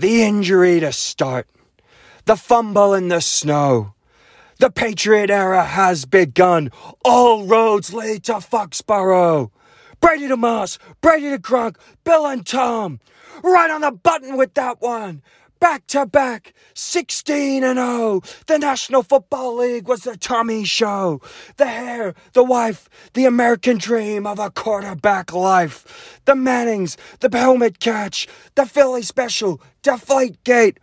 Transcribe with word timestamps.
The 0.00 0.22
injury 0.22 0.80
to 0.80 0.92
start. 0.92 1.46
The 2.24 2.34
fumble 2.34 2.94
in 2.94 3.08
the 3.08 3.20
snow. 3.20 3.92
The 4.58 4.70
Patriot 4.70 5.28
era 5.28 5.62
has 5.62 6.06
begun. 6.06 6.70
All 7.04 7.44
roads 7.44 7.92
lead 7.92 8.24
to 8.24 8.40
Foxborough. 8.40 9.50
Brady 10.00 10.26
to 10.28 10.38
Moss, 10.38 10.78
Brady 11.02 11.28
to 11.28 11.38
Gronk, 11.38 11.76
Bill 12.02 12.26
and 12.26 12.46
Tom. 12.46 12.98
Right 13.44 13.70
on 13.70 13.82
the 13.82 13.90
button 13.90 14.38
with 14.38 14.54
that 14.54 14.80
one. 14.80 15.20
Back 15.60 15.86
to 15.88 16.06
back, 16.06 16.54
16 16.72 17.62
and 17.62 17.78
0. 17.78 18.22
The 18.46 18.58
National 18.58 19.02
Football 19.02 19.58
League 19.58 19.86
was 19.86 20.00
the 20.00 20.16
Tommy 20.16 20.64
show. 20.64 21.20
The 21.58 21.66
hair, 21.66 22.14
the 22.32 22.42
wife, 22.42 22.88
the 23.12 23.26
American 23.26 23.76
dream 23.76 24.26
of 24.26 24.38
a 24.38 24.50
quarterback 24.50 25.34
life. 25.34 26.18
The 26.24 26.34
Mannings, 26.34 26.96
the 27.20 27.28
helmet 27.36 27.78
catch, 27.78 28.26
the 28.54 28.64
Philly 28.64 29.02
special, 29.02 29.60
Deflate 29.82 30.42
Gate. 30.44 30.78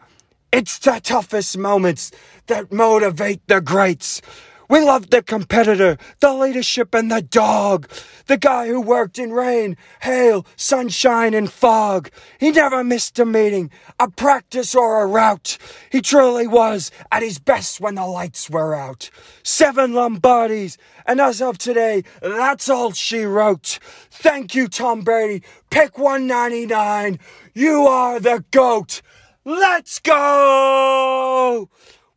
It's 0.52 0.78
the 0.78 1.00
toughest 1.04 1.58
moments 1.58 2.12
that 2.46 2.72
motivate 2.72 3.42
the 3.48 3.62
greats. 3.62 4.22
We 4.70 4.82
love 4.82 5.10
the 5.10 5.24
competitor, 5.24 5.98
the 6.20 6.34
leadership, 6.34 6.94
and 6.94 7.10
the 7.10 7.22
dog. 7.22 7.90
The 8.26 8.36
guy 8.36 8.68
who 8.68 8.82
worked 8.82 9.18
in 9.18 9.32
rain, 9.32 9.78
hail, 10.02 10.46
sunshine, 10.58 11.34
and 11.34 11.50
fog. 11.50 12.10
He 12.38 12.52
never 12.52 12.84
missed 12.84 13.18
a 13.18 13.26
meeting, 13.26 13.72
a 13.98 14.12
practice, 14.12 14.76
or 14.76 15.02
a 15.02 15.08
route. 15.08 15.58
He 15.90 16.02
truly 16.02 16.48
was 16.48 16.92
at 17.14 17.24
his 17.24 17.40
best 17.40 17.80
when 17.80 17.96
the 17.96 18.06
lights 18.06 18.50
were 18.50 18.76
out. 18.76 19.10
Seven 19.42 19.94
Lombardis, 19.94 20.78
and 21.06 21.22
as 21.22 21.42
of 21.42 21.58
today, 21.58 22.04
that's 22.22 22.68
all 22.68 22.92
she 22.92 23.24
wrote. 23.24 23.80
Thank 24.12 24.54
you, 24.54 24.68
Tom 24.68 25.02
Brady. 25.02 25.44
Pick 25.70 25.98
199. 25.98 27.20
You 27.54 27.88
are 27.88 28.20
the 28.20 28.44
GOAT. 28.52 29.02
Let's 29.46 30.00
go! 30.00 31.70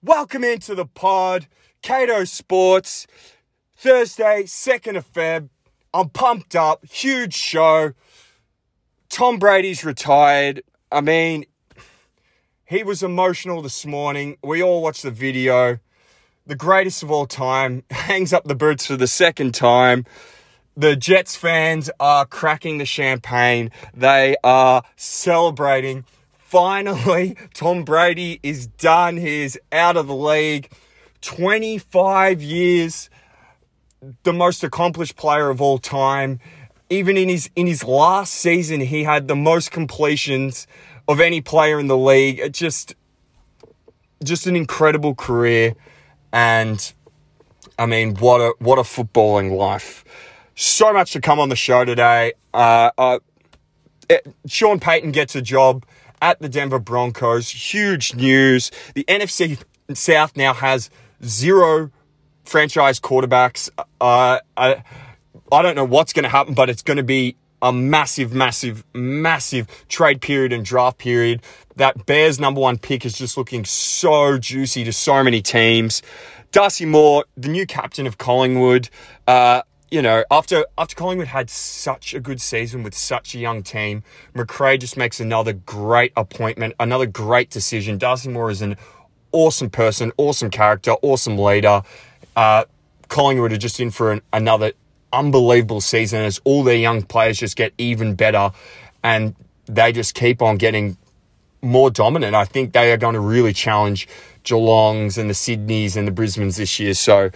Welcome 0.02 0.42
into 0.42 0.74
the 0.74 0.86
pod. 0.86 1.46
Cato 1.82 2.24
Sports, 2.24 3.06
Thursday, 3.76 4.44
2nd 4.44 4.96
of 4.96 5.10
Feb. 5.10 5.48
I'm 5.94 6.10
pumped 6.10 6.54
up. 6.54 6.84
Huge 6.84 7.34
show. 7.34 7.92
Tom 9.08 9.38
Brady's 9.38 9.84
retired. 9.84 10.62
I 10.92 11.00
mean, 11.00 11.46
he 12.64 12.82
was 12.82 13.02
emotional 13.02 13.62
this 13.62 13.84
morning. 13.84 14.36
We 14.42 14.62
all 14.62 14.82
watched 14.82 15.02
the 15.02 15.10
video. 15.10 15.78
The 16.46 16.54
greatest 16.54 17.02
of 17.02 17.10
all 17.10 17.26
time 17.26 17.82
hangs 17.90 18.32
up 18.32 18.44
the 18.44 18.54
boots 18.54 18.86
for 18.86 18.96
the 18.96 19.06
second 19.06 19.54
time. 19.54 20.04
The 20.76 20.94
Jets 20.96 21.34
fans 21.34 21.90
are 21.98 22.24
cracking 22.26 22.78
the 22.78 22.84
champagne. 22.84 23.70
They 23.94 24.36
are 24.44 24.82
celebrating. 24.96 26.04
Finally, 26.38 27.36
Tom 27.54 27.84
Brady 27.84 28.38
is 28.42 28.66
done. 28.66 29.16
He 29.16 29.42
is 29.42 29.58
out 29.72 29.96
of 29.96 30.06
the 30.06 30.14
league. 30.14 30.70
25 31.22 32.42
years, 32.42 33.10
the 34.22 34.32
most 34.32 34.64
accomplished 34.64 35.16
player 35.16 35.50
of 35.50 35.60
all 35.60 35.78
time. 35.78 36.40
Even 36.88 37.16
in 37.16 37.28
his 37.28 37.48
in 37.54 37.66
his 37.66 37.84
last 37.84 38.34
season, 38.34 38.80
he 38.80 39.04
had 39.04 39.28
the 39.28 39.36
most 39.36 39.70
completions 39.70 40.66
of 41.06 41.20
any 41.20 41.40
player 41.40 41.78
in 41.78 41.86
the 41.86 41.96
league. 41.96 42.40
It 42.40 42.52
just 42.52 42.94
just 44.24 44.46
an 44.46 44.56
incredible 44.56 45.14
career, 45.14 45.74
and 46.32 46.92
I 47.78 47.86
mean, 47.86 48.16
what 48.16 48.40
a 48.40 48.54
what 48.58 48.78
a 48.78 48.82
footballing 48.82 49.56
life. 49.56 50.04
So 50.54 50.92
much 50.92 51.12
to 51.12 51.20
come 51.20 51.38
on 51.38 51.48
the 51.48 51.56
show 51.56 51.84
today. 51.84 52.32
Uh, 52.52 52.90
uh, 52.98 53.18
it, 54.08 54.26
Sean 54.46 54.80
Payton 54.80 55.12
gets 55.12 55.34
a 55.34 55.40
job 55.40 55.86
at 56.20 56.40
the 56.40 56.48
Denver 56.48 56.78
Broncos. 56.78 57.48
Huge 57.48 58.14
news. 58.14 58.70
The 58.94 59.04
NFC 59.04 59.62
South 59.94 60.36
now 60.36 60.52
has 60.52 60.90
zero 61.24 61.90
franchise 62.44 63.00
quarterbacks. 63.00 63.70
Uh, 64.00 64.38
I, 64.56 64.82
I 65.52 65.62
don't 65.62 65.76
know 65.76 65.84
what's 65.84 66.12
going 66.12 66.24
to 66.24 66.28
happen, 66.28 66.54
but 66.54 66.70
it's 66.70 66.82
going 66.82 66.96
to 66.96 67.02
be 67.02 67.36
a 67.62 67.72
massive, 67.72 68.32
massive, 68.32 68.84
massive 68.94 69.66
trade 69.88 70.20
period 70.20 70.52
and 70.52 70.64
draft 70.64 70.98
period. 70.98 71.42
That 71.76 72.06
Bears 72.06 72.40
number 72.40 72.60
one 72.60 72.78
pick 72.78 73.04
is 73.04 73.14
just 73.14 73.36
looking 73.36 73.64
so 73.64 74.38
juicy 74.38 74.84
to 74.84 74.92
so 74.92 75.22
many 75.22 75.42
teams. 75.42 76.02
Darcy 76.52 76.86
Moore, 76.86 77.24
the 77.36 77.48
new 77.48 77.66
captain 77.66 78.06
of 78.06 78.18
Collingwood, 78.18 78.90
uh, 79.26 79.62
you 79.90 80.02
know, 80.02 80.24
after 80.30 80.64
after 80.78 80.94
Collingwood 80.94 81.28
had 81.28 81.50
such 81.50 82.14
a 82.14 82.20
good 82.20 82.40
season 82.40 82.82
with 82.82 82.94
such 82.94 83.34
a 83.34 83.38
young 83.38 83.62
team, 83.62 84.02
McRae 84.34 84.78
just 84.78 84.96
makes 84.96 85.20
another 85.20 85.52
great 85.52 86.12
appointment, 86.16 86.74
another 86.78 87.06
great 87.06 87.50
decision. 87.50 87.98
Darcy 87.98 88.28
Moore 88.28 88.50
is 88.50 88.62
an 88.62 88.76
awesome 89.32 89.70
person, 89.70 90.12
awesome 90.16 90.50
character, 90.50 90.92
awesome 91.02 91.38
leader. 91.38 91.82
Uh, 92.36 92.64
Collingwood 93.08 93.52
are 93.52 93.58
just 93.58 93.80
in 93.80 93.90
for 93.90 94.12
an, 94.12 94.22
another 94.32 94.72
unbelievable 95.12 95.80
season 95.80 96.22
as 96.22 96.40
all 96.44 96.62
their 96.62 96.76
young 96.76 97.02
players 97.02 97.38
just 97.38 97.56
get 97.56 97.72
even 97.78 98.14
better 98.14 98.52
and 99.02 99.34
they 99.66 99.92
just 99.92 100.14
keep 100.14 100.40
on 100.40 100.56
getting 100.56 100.96
more 101.62 101.90
dominant. 101.90 102.34
I 102.34 102.44
think 102.44 102.72
they 102.72 102.92
are 102.92 102.96
going 102.96 103.14
to 103.14 103.20
really 103.20 103.52
challenge 103.52 104.08
Geelongs 104.44 105.18
and 105.18 105.28
the 105.28 105.34
Sydneys 105.34 105.96
and 105.96 106.06
the 106.06 106.12
Brisbanes 106.12 106.56
this 106.56 106.78
year. 106.78 106.94
So 106.94 107.30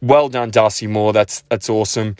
well 0.00 0.28
done, 0.28 0.50
Darcy 0.50 0.86
Moore. 0.86 1.12
That's 1.12 1.42
that's 1.48 1.68
awesome. 1.68 2.16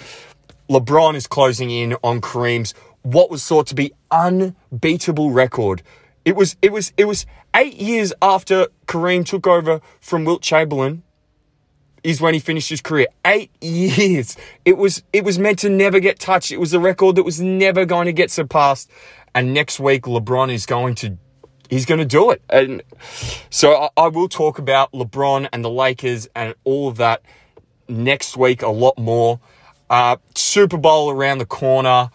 LeBron 0.69 1.15
is 1.15 1.27
closing 1.27 1.71
in 1.71 1.95
on 2.03 2.21
Kareem's 2.21 2.75
what 3.03 3.31
was 3.31 3.47
thought 3.47 3.69
to 3.69 3.75
be 3.75 3.93
unbeatable 4.11 5.31
record 5.31 5.83
it 6.27 6.35
was 6.35 6.57
it 6.61 6.73
was 6.73 6.93
it 6.99 7.07
was 7.07 7.25
eight 7.57 7.75
years 7.75 8.13
after 8.23 8.69
Kareem 8.87 9.25
took 9.25 9.47
over 9.47 9.81
from 10.01 10.25
Wilt 10.25 10.43
Chamberlain 10.43 11.03
is 12.05 12.21
when 12.21 12.35
he 12.35 12.41
finished 12.41 12.69
his 12.69 12.81
career. 12.81 13.07
Eight 13.25 13.51
years. 13.61 14.37
It 14.65 14.77
was 14.77 15.03
it 15.13 15.25
was 15.25 15.39
meant 15.39 15.59
to 15.61 15.69
never 15.69 15.99
get 15.99 16.21
touched. 16.21 16.53
It 16.53 16.61
was 16.61 16.73
a 16.73 16.79
record 16.79 17.17
that 17.17 17.25
was 17.25 17.41
never 17.41 17.85
going 17.85 18.07
to 18.07 18.13
get 18.13 18.31
surpassed. 18.31 18.91
And 19.35 19.53
next 19.53 19.81
week 19.81 20.03
LeBron 20.03 20.53
is 20.53 20.67
going 20.67 20.95
to 20.97 21.19
he's 21.69 21.85
going 21.85 21.99
to 21.99 22.07
do 22.07 22.31
it. 22.31 22.43
And 22.49 22.83
so 23.51 23.75
I, 23.75 24.05
I 24.05 24.09
will 24.09 24.29
talk 24.29 24.59
about 24.59 24.93
LeBron 24.93 25.49
and 25.53 25.65
the 25.65 25.71
Lakers 25.71 26.29
and 26.37 26.55
all 26.63 26.89
of 26.89 26.99
that 26.99 27.23
next 27.89 28.37
week 28.37 28.63
a 28.63 28.69
lot 28.69 28.97
more. 28.99 29.41
Uh, 29.89 30.17
Super 30.35 30.77
Bowl 30.79 31.11
around 31.11 31.39
the 31.39 31.47
corner 31.47 32.11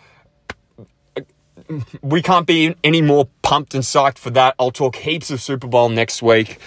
we 2.02 2.22
can't 2.22 2.48
be 2.48 2.76
any 2.84 3.02
more 3.02 3.28
pumped 3.42 3.74
and 3.74 3.84
psyched 3.84 4.18
for 4.18 4.30
that. 4.32 4.56
I'll 4.60 4.72
talk 4.72 4.96
heaps 4.96 5.32
of 5.32 5.42
Super 5.42 5.68
Bowl 5.68 5.90
next 5.90 6.22
week. 6.22 6.60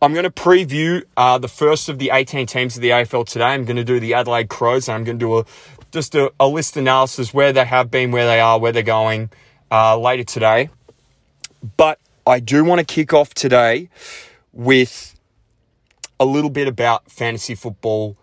I'm 0.00 0.12
going 0.12 0.24
to 0.24 0.30
preview 0.30 1.04
uh, 1.16 1.38
the 1.38 1.48
first 1.48 1.88
of 1.88 1.98
the 1.98 2.10
18 2.12 2.46
teams 2.46 2.76
of 2.76 2.82
the 2.82 2.90
AFL 2.90 3.26
today. 3.26 3.46
I'm 3.46 3.64
going 3.64 3.76
to 3.76 3.84
do 3.84 3.98
the 3.98 4.14
Adelaide 4.14 4.48
Crows. 4.48 4.88
And 4.88 4.96
I'm 4.96 5.04
going 5.04 5.18
to 5.18 5.24
do 5.24 5.38
a 5.38 5.44
just 5.90 6.14
a, 6.14 6.32
a 6.38 6.46
list 6.46 6.76
analysis 6.76 7.32
where 7.34 7.52
they 7.52 7.64
have 7.64 7.90
been, 7.90 8.10
where 8.10 8.26
they 8.26 8.40
are, 8.40 8.58
where 8.58 8.72
they're 8.72 8.82
going 8.82 9.30
uh, 9.70 9.98
later 9.98 10.24
today. 10.24 10.70
But 11.76 11.98
I 12.26 12.40
do 12.40 12.64
want 12.64 12.78
to 12.78 12.84
kick 12.84 13.12
off 13.12 13.34
today 13.34 13.88
with 14.52 15.18
a 16.20 16.24
little 16.24 16.50
bit 16.50 16.68
about 16.68 17.10
fantasy 17.10 17.54
football 17.54 18.16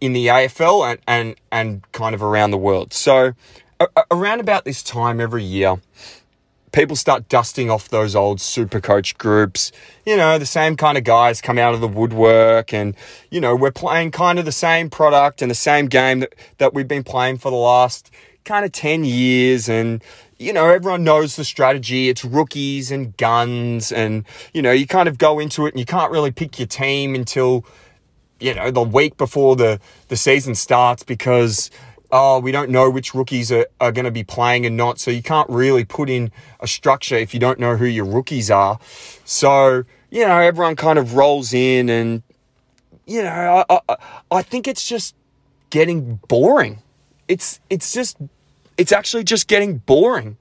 in 0.00 0.12
the 0.12 0.26
AFL 0.26 0.92
and, 0.92 1.00
and, 1.06 1.34
and 1.50 1.92
kind 1.92 2.14
of 2.14 2.22
around 2.22 2.52
the 2.52 2.58
world. 2.58 2.92
So 2.92 3.32
around 4.10 4.40
about 4.40 4.64
this 4.64 4.82
time 4.82 5.20
every 5.20 5.44
year, 5.44 5.76
people 6.72 6.96
start 6.96 7.28
dusting 7.28 7.70
off 7.70 7.88
those 7.88 8.14
old 8.14 8.40
super 8.40 8.80
coach 8.80 9.16
groups. 9.18 9.72
You 10.04 10.16
know, 10.16 10.38
the 10.38 10.46
same 10.46 10.76
kind 10.76 10.98
of 10.98 11.04
guys 11.04 11.40
come 11.40 11.58
out 11.58 11.74
of 11.74 11.80
the 11.80 11.88
woodwork, 11.88 12.72
and, 12.72 12.94
you 13.30 13.40
know, 13.40 13.54
we're 13.56 13.70
playing 13.70 14.10
kind 14.10 14.38
of 14.38 14.44
the 14.44 14.52
same 14.52 14.90
product 14.90 15.42
and 15.42 15.50
the 15.50 15.56
same 15.56 15.86
game 15.86 16.20
that, 16.20 16.34
that 16.58 16.74
we've 16.74 16.88
been 16.88 17.04
playing 17.04 17.38
for 17.38 17.50
the 17.50 17.56
last 17.56 18.10
kind 18.44 18.64
of 18.64 18.72
10 18.72 19.04
years. 19.04 19.68
And, 19.68 20.02
you 20.38 20.52
know, 20.52 20.68
everyone 20.68 21.04
knows 21.04 21.36
the 21.36 21.44
strategy. 21.44 22.08
It's 22.08 22.24
rookies 22.24 22.90
and 22.90 23.16
guns, 23.16 23.92
and, 23.92 24.24
you 24.52 24.62
know, 24.62 24.72
you 24.72 24.86
kind 24.86 25.08
of 25.08 25.18
go 25.18 25.38
into 25.38 25.66
it 25.66 25.74
and 25.74 25.80
you 25.80 25.86
can't 25.86 26.12
really 26.12 26.30
pick 26.30 26.58
your 26.58 26.68
team 26.68 27.14
until, 27.14 27.64
you 28.40 28.54
know, 28.54 28.70
the 28.70 28.82
week 28.82 29.16
before 29.16 29.56
the, 29.56 29.80
the 30.08 30.16
season 30.16 30.54
starts 30.54 31.02
because 31.02 31.70
oh, 32.10 32.38
we 32.40 32.52
don't 32.52 32.70
know 32.70 32.90
which 32.90 33.14
rookies 33.14 33.52
are, 33.52 33.66
are 33.80 33.92
going 33.92 34.04
to 34.04 34.10
be 34.10 34.24
playing 34.24 34.64
and 34.66 34.76
not. 34.76 34.98
So 34.98 35.10
you 35.10 35.22
can't 35.22 35.48
really 35.50 35.84
put 35.84 36.08
in 36.08 36.30
a 36.60 36.66
structure 36.66 37.16
if 37.16 37.34
you 37.34 37.40
don't 37.40 37.58
know 37.58 37.76
who 37.76 37.84
your 37.84 38.06
rookies 38.06 38.50
are. 38.50 38.78
So, 39.24 39.84
you 40.10 40.26
know, 40.26 40.38
everyone 40.38 40.76
kind 40.76 40.98
of 40.98 41.14
rolls 41.14 41.52
in 41.52 41.88
and, 41.88 42.22
you 43.06 43.22
know, 43.22 43.64
I, 43.68 43.80
I, 43.88 43.96
I 44.30 44.42
think 44.42 44.66
it's 44.66 44.86
just 44.86 45.14
getting 45.70 46.16
boring. 46.28 46.82
It's, 47.26 47.60
it's 47.68 47.92
just, 47.92 48.16
it's 48.78 48.92
actually 48.92 49.24
just 49.24 49.48
getting 49.48 49.78
boring. 49.78 50.38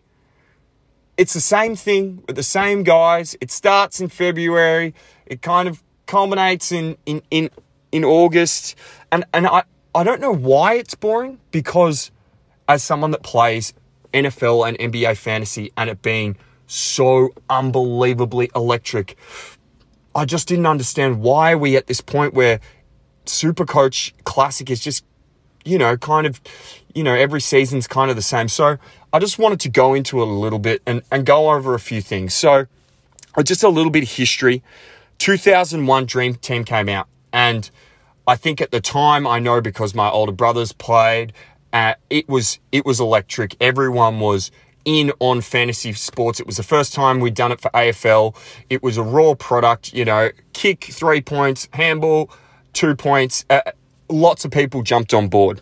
It's 1.17 1.33
the 1.33 1.41
same 1.41 1.75
thing 1.75 2.23
with 2.27 2.35
the 2.35 2.43
same 2.43 2.83
guys. 2.83 3.35
It 3.41 3.51
starts 3.51 3.99
in 3.99 4.07
February. 4.07 4.93
It 5.25 5.41
kind 5.41 5.67
of 5.67 5.83
culminates 6.05 6.71
in, 6.71 6.95
in, 7.05 7.21
in, 7.31 7.49
in 7.91 8.05
August. 8.05 8.75
And, 9.11 9.25
and 9.33 9.47
I, 9.47 9.63
I 9.97 10.03
don't 10.03 10.21
know 10.21 10.31
why 10.31 10.75
it's 10.75 10.94
boring 10.94 11.39
because 11.49 12.11
as 12.69 12.83
someone 12.83 13.09
that 13.11 13.23
plays 13.23 13.73
NFL 14.13 14.67
and 14.67 14.77
NBA 14.77 15.17
fantasy 15.17 15.71
and 15.75 15.89
it 15.89 16.03
being 16.03 16.38
so 16.67 17.33
unbelievably 17.49 18.51
electric. 18.55 19.17
I 20.13 20.25
just 20.25 20.47
didn't 20.47 20.67
understand 20.67 21.21
why 21.21 21.55
we 21.55 21.75
at 21.75 21.88
this 21.88 21.99
point 21.99 22.35
where 22.35 22.59
Supercoach 23.25 24.13
Classic 24.23 24.69
is 24.69 24.81
just, 24.81 25.03
you 25.65 25.79
know, 25.79 25.97
kind 25.97 26.27
of, 26.27 26.41
you 26.94 27.03
know, 27.03 27.15
every 27.15 27.41
season's 27.41 27.88
kind 27.88 28.11
of 28.11 28.15
the 28.15 28.21
same. 28.21 28.49
So 28.49 28.77
I 29.11 29.17
just 29.17 29.39
wanted 29.39 29.59
to 29.61 29.69
go 29.69 29.95
into 29.95 30.21
it 30.21 30.27
a 30.27 30.31
little 30.31 30.59
bit 30.59 30.83
and, 30.85 31.01
and 31.11 31.25
go 31.25 31.49
over 31.49 31.73
a 31.73 31.79
few 31.79 32.01
things. 32.01 32.35
So 32.35 32.67
just 33.44 33.63
a 33.63 33.69
little 33.69 33.91
bit 33.91 34.03
of 34.03 34.11
history. 34.11 34.61
2001 35.17 36.05
Dream 36.05 36.35
Team 36.35 36.63
came 36.63 36.88
out 36.88 37.07
and 37.33 37.71
I 38.27 38.35
think 38.35 38.59
at 38.59 38.71
the 38.71 38.81
time 38.81 39.25
I 39.25 39.39
know 39.39 39.62
because 39.62 39.95
my 39.95 40.09
older 40.09 40.33
brothers 40.33 40.74
played, 40.74 41.31
uh, 41.71 41.94
it 42.09 42.27
was 42.27 42.59
it 42.74 42.85
was 42.85 43.00
electric. 43.00 43.56
Everyone 43.62 44.19
was 44.19 44.51
in 44.83 45.13
on 45.19 45.39
fantasy 45.41 45.94
sports. 45.94 46.39
It 46.39 46.45
was 46.45 46.57
the 46.57 46.63
first 46.63 46.94
time 46.94 47.21
we'd 47.21 47.33
done 47.33 47.53
it 47.53 47.62
for 47.62 47.71
AFL. 47.71 48.35
It 48.69 48.83
was 48.83 48.97
a 48.97 49.03
raw 49.03 49.33
product, 49.33 49.94
you 49.94 50.03
know, 50.03 50.29
kick 50.53 50.85
three 50.85 51.21
points, 51.21 51.69
handball 51.71 52.29
two 52.74 52.95
points. 52.95 53.45
Uh, 53.50 53.62
lots 54.09 54.44
of 54.44 54.51
people 54.51 54.83
jumped 54.83 55.13
on 55.13 55.30
board. 55.30 55.62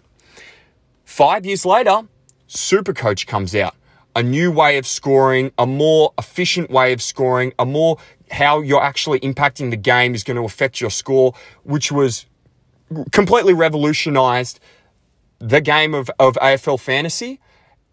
Five 1.06 1.46
years 1.46 1.66
later, 1.66 2.02
Supercoach 2.50 3.28
comes 3.28 3.56
out. 3.56 3.76
A 4.16 4.24
new 4.24 4.52
way 4.52 4.78
of 4.78 4.88
scoring, 4.88 5.52
a 5.58 5.68
more 5.68 6.14
efficient 6.18 6.72
way 6.72 6.94
of 6.94 7.02
scoring, 7.02 7.54
a 7.60 7.66
more 7.66 7.98
how 8.32 8.62
you're 8.62 8.82
actually 8.82 9.20
impacting 9.20 9.70
the 9.70 9.78
game 9.78 10.16
is 10.16 10.24
going 10.24 10.38
to 10.38 10.44
affect 10.46 10.82
your 10.82 10.90
score, 10.90 11.34
which 11.64 11.92
was 11.92 12.26
completely 13.12 13.54
revolutionized 13.54 14.60
the 15.40 15.62
game 15.62 15.94
of, 15.94 16.10
of 16.20 16.36
AFL 16.36 16.80
fantasy 16.80 17.40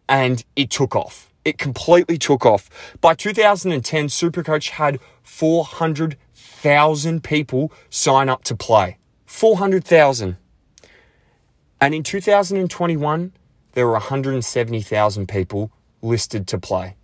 and 0.08 0.44
it 0.56 0.70
took 0.70 0.94
off. 0.94 1.30
It 1.44 1.58
completely 1.58 2.18
took 2.18 2.46
off. 2.46 2.70
By 3.00 3.14
2010, 3.14 4.06
Supercoach 4.06 4.68
had 4.70 5.00
400,000 5.22 7.24
people 7.24 7.72
sign 7.90 8.28
up 8.28 8.44
to 8.44 8.54
play. 8.54 8.98
400,000. 9.26 10.36
And 11.80 11.94
in 11.94 12.04
2021, 12.04 13.32
there 13.72 13.86
were 13.86 13.94
170,000 13.94 15.26
people 15.26 15.72
listed 16.00 16.46
to 16.48 16.58
play. 16.58 16.96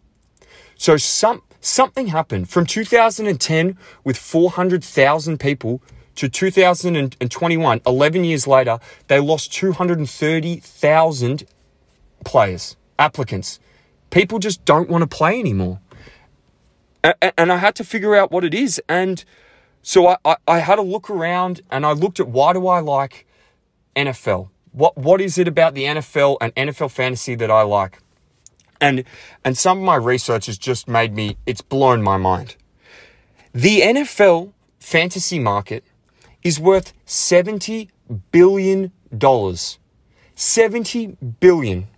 So 0.77 0.97
some, 0.97 1.43
something 1.61 2.09
happened 2.09 2.49
from 2.49 2.67
2010 2.67 3.77
with 4.05 4.17
400,000 4.17 5.41
people 5.41 5.83
to 6.19 6.29
2021, 6.29 7.81
11 7.87 8.25
years 8.25 8.47
later, 8.49 8.81
they 9.07 9.21
lost 9.21 9.53
230,000 9.53 11.45
players, 12.25 12.77
applicants. 12.99 13.61
People 14.11 14.41
just 14.41 14.65
don't 14.65 14.91
want 14.91 15.03
to 15.03 15.07
play 15.07 15.39
anymore. 15.39 15.79
And 17.37 17.53
I 17.53 17.59
had 17.59 17.77
to 17.77 17.85
figure 17.85 18.17
out 18.17 18.33
what 18.33 18.45
it 18.45 18.53
is. 18.53 18.83
And 18.89 19.25
so 19.81 20.09
I, 20.09 20.17
I, 20.25 20.37
I 20.49 20.59
had 20.59 20.81
a 20.81 20.83
look 20.83 21.09
around 21.09 21.61
and 21.71 21.87
I 21.87 21.93
looked 21.93 22.19
at 22.19 22.27
why 22.27 22.53
do 22.53 22.67
I 22.67 22.81
like 22.81 23.25
NFL? 23.95 24.49
What, 24.73 24.99
what 24.99 25.21
is 25.21 25.39
it 25.39 25.47
about 25.47 25.75
the 25.75 25.85
NFL 25.85 26.39
and 26.41 26.53
NFL 26.57 26.91
fantasy 26.91 27.37
that 27.37 27.51
I 27.51 27.63
like? 27.63 28.01
And, 28.81 29.05
and 29.45 29.57
some 29.57 29.79
of 29.79 29.85
my 29.85 29.95
research 29.95 30.47
has 30.47 30.59
just 30.59 30.89
made 30.89 31.15
me, 31.15 31.37
it's 31.47 31.61
blown 31.61 32.03
my 32.03 32.17
mind. 32.17 32.57
The 33.53 33.83
NFL 33.83 34.53
fantasy 34.81 35.39
market 35.39 35.85
is 36.49 36.59
worth 36.59 36.95
70 37.05 37.91
billion 38.33 38.91
dollars. 39.17 39.79
70 40.35 41.19
billion. 41.41 41.89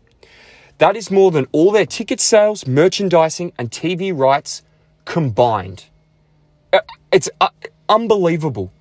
That 0.79 0.97
is 0.97 1.11
more 1.11 1.31
than 1.31 1.47
all 1.53 1.71
their 1.71 1.87
ticket 1.87 2.21
sales, 2.21 2.67
merchandising, 2.67 3.53
and 3.59 3.71
TV 3.71 4.17
rights 4.17 4.63
combined. 5.05 5.85
Uh, 6.73 6.81
it's 7.13 7.31
uh, 7.41 7.51
unbelievable. 7.89 8.73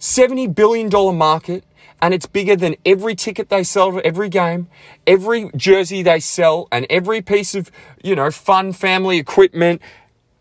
$70 0.00 0.54
billion 0.54 0.90
market, 1.16 1.64
and 2.02 2.12
it's 2.12 2.26
bigger 2.26 2.56
than 2.56 2.76
every 2.84 3.14
ticket 3.14 3.48
they 3.48 3.64
sell 3.64 3.92
to 3.92 4.04
every 4.04 4.28
game, 4.28 4.68
every 5.06 5.50
jersey 5.56 6.02
they 6.02 6.20
sell, 6.20 6.68
and 6.70 6.86
every 6.90 7.22
piece 7.22 7.54
of, 7.54 7.70
you 8.02 8.14
know, 8.14 8.30
fun 8.30 8.72
family 8.72 9.18
equipment, 9.18 9.80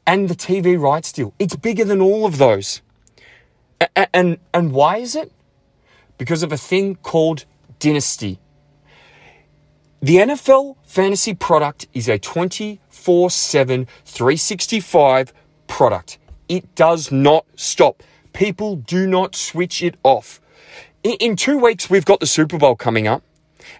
and 0.05 0.29
the 0.29 0.35
TV 0.35 0.79
rights 0.79 1.11
deal. 1.11 1.33
It's 1.39 1.55
bigger 1.55 1.85
than 1.85 2.01
all 2.01 2.25
of 2.25 2.37
those. 2.37 2.81
And, 3.95 4.37
and, 4.53 4.71
why 4.71 4.97
is 4.97 5.15
it? 5.15 5.31
Because 6.17 6.43
of 6.43 6.51
a 6.51 6.57
thing 6.57 6.95
called 6.95 7.45
dynasty. 7.79 8.39
The 10.01 10.17
NFL 10.17 10.77
fantasy 10.83 11.33
product 11.33 11.87
is 11.93 12.07
a 12.07 12.19
24 12.19 13.29
7, 13.29 13.87
365 14.05 15.33
product. 15.67 16.17
It 16.47 16.75
does 16.75 17.11
not 17.11 17.45
stop. 17.55 18.03
People 18.33 18.75
do 18.75 19.07
not 19.07 19.35
switch 19.35 19.81
it 19.81 19.95
off. 20.03 20.39
In, 21.03 21.13
in 21.13 21.35
two 21.35 21.57
weeks, 21.57 21.89
we've 21.89 22.05
got 22.05 22.19
the 22.19 22.27
Super 22.27 22.57
Bowl 22.57 22.75
coming 22.75 23.07
up, 23.07 23.23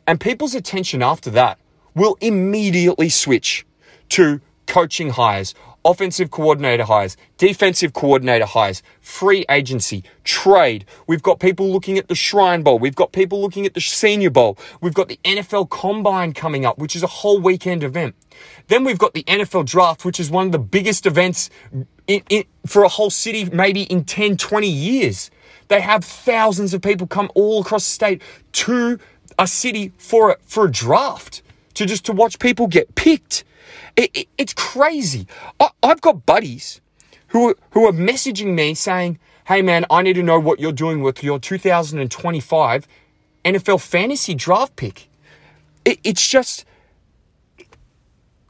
and 0.06 0.19
people's 0.19 0.56
attention 0.56 1.03
after 1.03 1.30
that 1.31 1.60
will 1.94 2.18
immediately 2.21 3.10
switch 3.10 3.65
to 4.10 4.42
coaching 4.65 5.12
hires 5.12 5.53
offensive 5.88 6.30
coordinator 6.30 6.84
hires, 6.84 7.16
defensive 7.38 7.94
coordinator 7.94 8.45
hires, 8.45 8.84
free 9.00 9.45
agency, 9.50 10.04
trade. 10.25 10.86
We've 11.07 11.24
got 11.24 11.39
people 11.39 11.72
looking 11.72 11.98
at 11.98 12.10
the 12.10 12.16
Shrine 12.16 12.62
Bowl. 12.62 12.78
We've 12.78 12.95
got 12.95 13.13
people 13.13 13.39
looking 13.42 13.66
at 13.66 13.74
the 13.74 13.80
Senior 13.80 14.30
Bowl. 14.30 14.57
We've 14.81 14.94
got 14.94 15.07
the 15.07 15.19
NFL 15.24 15.69
Combine 15.69 16.34
coming 16.34 16.66
up, 16.66 16.78
which 16.78 16.95
is 16.95 17.04
a 17.04 17.07
whole 17.07 17.39
weekend 17.39 17.84
event. 17.84 18.16
Then 18.68 18.84
we've 18.84 19.00
got 19.00 19.13
the 19.13 19.24
NFL 19.24 19.66
Draft, 19.66 20.04
which 20.04 20.19
is 20.19 20.30
one 20.30 20.48
of 20.48 20.51
the 20.51 20.60
biggest 20.60 21.06
events 21.06 21.50
in, 22.06 22.22
in, 22.30 22.44
for 22.66 22.84
a 22.84 22.89
whole 22.89 23.10
city, 23.10 23.45
maybe 23.45 23.84
in 23.84 24.04
10, 24.04 24.36
20 24.38 24.68
years. 24.68 25.31
They 25.69 25.81
have 25.81 26.04
thousands 26.04 26.74
of 26.74 26.81
people 26.81 27.07
come 27.07 27.31
all 27.34 27.62
across 27.62 27.86
the 27.86 27.92
state 27.92 28.22
to 28.54 29.00
a 29.39 29.48
city 29.48 29.94
for 29.98 30.31
a, 30.31 30.38
for 30.44 30.66
a 30.66 30.72
draft 30.72 31.42
to 31.75 31.86
just 31.86 32.06
to 32.06 32.12
watch 32.12 32.39
people 32.39 32.68
get 32.68 32.95
picked. 32.95 33.44
It, 33.95 34.11
it, 34.13 34.27
it's 34.37 34.53
crazy. 34.53 35.27
I, 35.59 35.69
I've 35.83 36.01
got 36.01 36.25
buddies 36.25 36.81
who, 37.27 37.55
who 37.71 37.85
are 37.85 37.91
messaging 37.91 38.53
me 38.53 38.73
saying, 38.73 39.19
hey 39.47 39.61
man, 39.61 39.85
I 39.89 40.01
need 40.01 40.13
to 40.13 40.23
know 40.23 40.39
what 40.39 40.59
you're 40.59 40.71
doing 40.71 41.01
with 41.01 41.23
your 41.23 41.39
2025 41.39 42.87
NFL 43.45 43.81
fantasy 43.81 44.35
draft 44.35 44.75
pick. 44.75 45.09
It, 45.85 45.99
it's 46.03 46.27
just, 46.27 46.65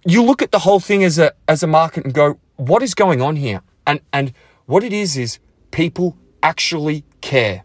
you 0.06 0.24
look 0.24 0.42
at 0.42 0.52
the 0.52 0.60
whole 0.60 0.80
thing 0.80 1.04
as 1.04 1.20
a, 1.20 1.34
as 1.48 1.62
a 1.62 1.68
market 1.68 2.06
and 2.06 2.14
go, 2.14 2.40
what 2.56 2.82
is 2.82 2.96
going 2.96 3.22
on 3.22 3.36
here? 3.36 3.62
And, 3.86 4.02
and 4.12 4.34
what 4.66 4.84
it 4.84 4.92
is, 4.92 5.18
is 5.18 5.40
people 5.72 6.18
actually 6.42 7.04
care. 7.22 7.64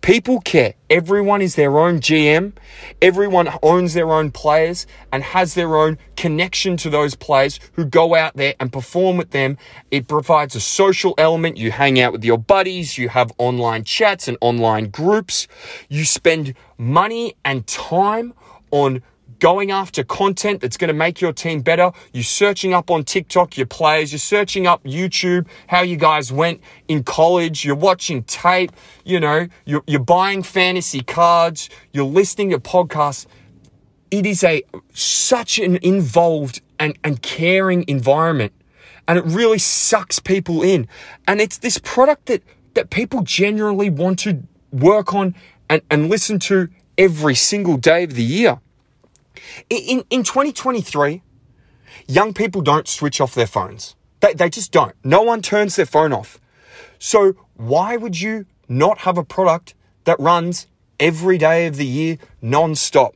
People 0.00 0.40
care. 0.40 0.74
Everyone 0.90 1.42
is 1.42 1.54
their 1.54 1.78
own 1.78 2.00
GM. 2.00 2.52
Everyone 3.00 3.48
owns 3.62 3.94
their 3.94 4.12
own 4.12 4.30
players 4.30 4.86
and 5.12 5.22
has 5.22 5.54
their 5.54 5.76
own 5.76 5.98
connection 6.16 6.76
to 6.78 6.90
those 6.90 7.14
players 7.14 7.58
who 7.72 7.84
go 7.84 8.14
out 8.14 8.36
there 8.36 8.54
and 8.60 8.72
perform 8.72 9.16
with 9.16 9.30
them. 9.30 9.56
It 9.90 10.08
provides 10.08 10.54
a 10.54 10.60
social 10.60 11.14
element. 11.18 11.56
You 11.56 11.70
hang 11.70 12.00
out 12.00 12.12
with 12.12 12.24
your 12.24 12.38
buddies. 12.38 12.98
You 12.98 13.08
have 13.08 13.32
online 13.38 13.84
chats 13.84 14.28
and 14.28 14.36
online 14.40 14.90
groups. 14.90 15.48
You 15.88 16.04
spend 16.04 16.54
money 16.78 17.34
and 17.44 17.66
time 17.66 18.34
on 18.70 19.02
going 19.44 19.70
after 19.70 20.02
content 20.02 20.62
that's 20.62 20.78
going 20.78 20.88
to 20.88 20.94
make 20.94 21.20
your 21.20 21.30
team 21.30 21.60
better. 21.60 21.92
You're 22.14 22.24
searching 22.24 22.72
up 22.72 22.90
on 22.90 23.04
TikTok 23.04 23.58
your 23.58 23.66
players. 23.66 24.10
You're 24.10 24.18
searching 24.18 24.66
up 24.66 24.82
YouTube, 24.84 25.46
how 25.66 25.82
you 25.82 25.98
guys 25.98 26.32
went 26.32 26.62
in 26.88 27.04
college. 27.04 27.62
You're 27.62 27.76
watching 27.76 28.22
tape. 28.22 28.72
You 29.04 29.20
know, 29.20 29.48
you're, 29.66 29.84
you're 29.86 30.00
buying 30.00 30.42
fantasy 30.42 31.02
cards. 31.02 31.68
You're 31.92 32.06
listening 32.06 32.52
to 32.52 32.58
podcasts. 32.58 33.26
It 34.10 34.24
is 34.24 34.42
a 34.42 34.62
such 34.94 35.58
an 35.58 35.76
involved 35.82 36.62
and, 36.78 36.98
and 37.04 37.20
caring 37.20 37.84
environment. 37.86 38.54
And 39.06 39.18
it 39.18 39.26
really 39.26 39.58
sucks 39.58 40.20
people 40.20 40.62
in. 40.62 40.88
And 41.28 41.42
it's 41.42 41.58
this 41.58 41.76
product 41.76 42.24
that, 42.26 42.42
that 42.72 42.88
people 42.88 43.20
generally 43.20 43.90
want 43.90 44.20
to 44.20 44.42
work 44.72 45.12
on 45.12 45.34
and, 45.68 45.82
and 45.90 46.08
listen 46.08 46.38
to 46.38 46.70
every 46.96 47.34
single 47.34 47.76
day 47.76 48.04
of 48.04 48.14
the 48.14 48.22
year. 48.22 48.58
In, 49.70 50.04
in 50.10 50.22
2023, 50.22 51.22
young 52.06 52.34
people 52.34 52.62
don't 52.62 52.88
switch 52.88 53.20
off 53.20 53.34
their 53.34 53.46
phones. 53.46 53.96
They, 54.20 54.34
they 54.34 54.50
just 54.50 54.72
don't. 54.72 54.94
No 55.04 55.22
one 55.22 55.42
turns 55.42 55.76
their 55.76 55.86
phone 55.86 56.12
off. 56.12 56.40
So 56.98 57.34
why 57.54 57.96
would 57.96 58.20
you 58.20 58.46
not 58.68 58.98
have 58.98 59.18
a 59.18 59.24
product 59.24 59.74
that 60.04 60.18
runs 60.18 60.66
every 60.98 61.38
day 61.38 61.66
of 61.66 61.76
the 61.76 61.86
year 61.86 62.18
non-stop? 62.40 63.14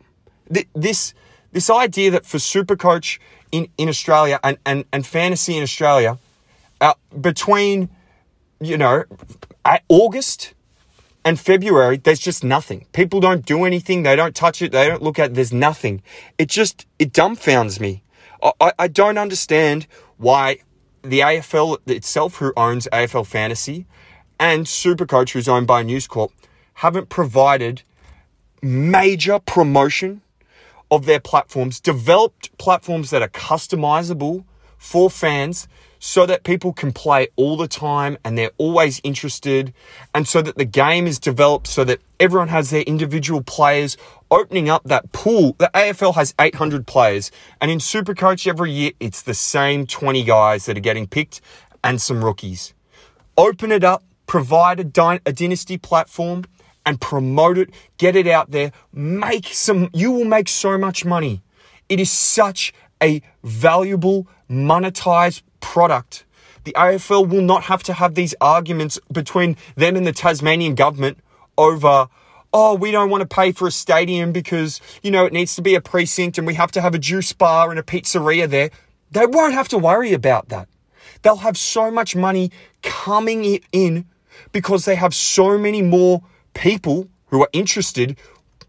This, 0.74 1.14
this 1.52 1.70
idea 1.70 2.10
that 2.10 2.26
for 2.26 2.38
Supercoach 2.38 3.18
in, 3.52 3.68
in 3.78 3.88
Australia 3.88 4.38
and, 4.42 4.58
and, 4.64 4.84
and 4.92 5.06
fantasy 5.06 5.56
in 5.56 5.62
Australia, 5.62 6.18
uh, 6.80 6.94
between, 7.20 7.88
you 8.60 8.76
know, 8.76 9.04
August 9.88 10.54
and 11.28 11.38
February, 11.38 11.98
there's 11.98 12.20
just 12.20 12.42
nothing. 12.42 12.86
People 12.92 13.20
don't 13.20 13.44
do 13.44 13.66
anything. 13.66 14.02
They 14.02 14.16
don't 14.16 14.34
touch 14.34 14.62
it. 14.62 14.72
They 14.72 14.88
don't 14.88 15.02
look 15.02 15.18
at 15.18 15.32
it. 15.32 15.34
There's 15.34 15.52
nothing. 15.52 16.00
It 16.38 16.48
just, 16.48 16.86
it 16.98 17.12
dumbfounds 17.12 17.78
me. 17.80 18.02
I, 18.42 18.72
I 18.78 18.88
don't 18.88 19.18
understand 19.18 19.86
why 20.16 20.60
the 21.02 21.20
AFL 21.20 21.86
itself, 21.86 22.36
who 22.36 22.54
owns 22.56 22.88
AFL 22.94 23.26
Fantasy, 23.26 23.84
and 24.40 24.64
Supercoach, 24.64 25.32
who's 25.32 25.48
owned 25.48 25.66
by 25.66 25.82
News 25.82 26.06
Corp, 26.06 26.32
haven't 26.72 27.10
provided 27.10 27.82
major 28.62 29.38
promotion 29.38 30.22
of 30.90 31.04
their 31.04 31.20
platforms, 31.20 31.78
developed 31.78 32.56
platforms 32.56 33.10
that 33.10 33.20
are 33.20 33.28
customizable 33.28 34.46
for 34.78 35.10
fans 35.10 35.68
so 35.98 36.26
that 36.26 36.44
people 36.44 36.72
can 36.72 36.92
play 36.92 37.28
all 37.36 37.56
the 37.56 37.68
time 37.68 38.18
and 38.24 38.36
they're 38.36 38.52
always 38.58 39.00
interested, 39.04 39.72
and 40.14 40.26
so 40.26 40.42
that 40.42 40.56
the 40.56 40.64
game 40.64 41.06
is 41.06 41.18
developed 41.18 41.66
so 41.66 41.84
that 41.84 42.00
everyone 42.20 42.48
has 42.48 42.70
their 42.70 42.82
individual 42.82 43.42
players, 43.42 43.96
opening 44.30 44.68
up 44.68 44.84
that 44.84 45.12
pool. 45.12 45.56
The 45.58 45.70
AFL 45.74 46.14
has 46.14 46.34
800 46.40 46.86
players, 46.86 47.30
and 47.60 47.70
in 47.70 47.78
Supercoach 47.78 48.46
every 48.46 48.72
year 48.72 48.92
it's 49.00 49.22
the 49.22 49.34
same 49.34 49.86
20 49.86 50.24
guys 50.24 50.66
that 50.66 50.76
are 50.76 50.80
getting 50.80 51.06
picked 51.06 51.40
and 51.82 52.00
some 52.00 52.24
rookies. 52.24 52.74
Open 53.36 53.72
it 53.72 53.84
up, 53.84 54.02
provide 54.26 54.80
a, 54.80 54.84
dy- 54.84 55.20
a 55.24 55.32
dynasty 55.32 55.78
platform 55.78 56.44
and 56.84 57.00
promote 57.00 57.58
it, 57.58 57.70
get 57.98 58.16
it 58.16 58.26
out 58.26 58.50
there, 58.50 58.72
make 58.92 59.46
some, 59.46 59.90
you 59.92 60.10
will 60.10 60.24
make 60.24 60.48
so 60.48 60.78
much 60.78 61.04
money. 61.04 61.42
It 61.88 62.00
is 62.00 62.10
such 62.10 62.72
a 63.02 63.22
valuable, 63.44 64.26
monetized 64.50 65.42
product. 65.60 66.24
The 66.64 66.72
AFL 66.72 67.28
will 67.28 67.42
not 67.42 67.64
have 67.64 67.82
to 67.84 67.92
have 67.94 68.14
these 68.14 68.34
arguments 68.40 68.98
between 69.12 69.56
them 69.76 69.96
and 69.96 70.06
the 70.06 70.12
Tasmanian 70.12 70.74
government 70.74 71.18
over, 71.56 72.08
oh, 72.52 72.74
we 72.74 72.90
don't 72.90 73.10
want 73.10 73.22
to 73.22 73.34
pay 73.34 73.52
for 73.52 73.68
a 73.68 73.70
stadium 73.70 74.32
because, 74.32 74.80
you 75.02 75.10
know, 75.10 75.24
it 75.24 75.32
needs 75.32 75.54
to 75.56 75.62
be 75.62 75.74
a 75.74 75.80
precinct 75.80 76.38
and 76.38 76.46
we 76.46 76.54
have 76.54 76.70
to 76.72 76.80
have 76.80 76.94
a 76.94 76.98
juice 76.98 77.32
bar 77.32 77.70
and 77.70 77.78
a 77.78 77.82
pizzeria 77.82 78.48
there. 78.48 78.70
They 79.10 79.26
won't 79.26 79.54
have 79.54 79.68
to 79.68 79.78
worry 79.78 80.12
about 80.12 80.48
that. 80.50 80.68
They'll 81.22 81.36
have 81.36 81.56
so 81.56 81.90
much 81.90 82.14
money 82.14 82.50
coming 82.82 83.60
in 83.72 84.06
because 84.52 84.84
they 84.84 84.94
have 84.94 85.14
so 85.14 85.58
many 85.58 85.82
more 85.82 86.22
people 86.54 87.08
who 87.26 87.42
are 87.42 87.48
interested 87.52 88.16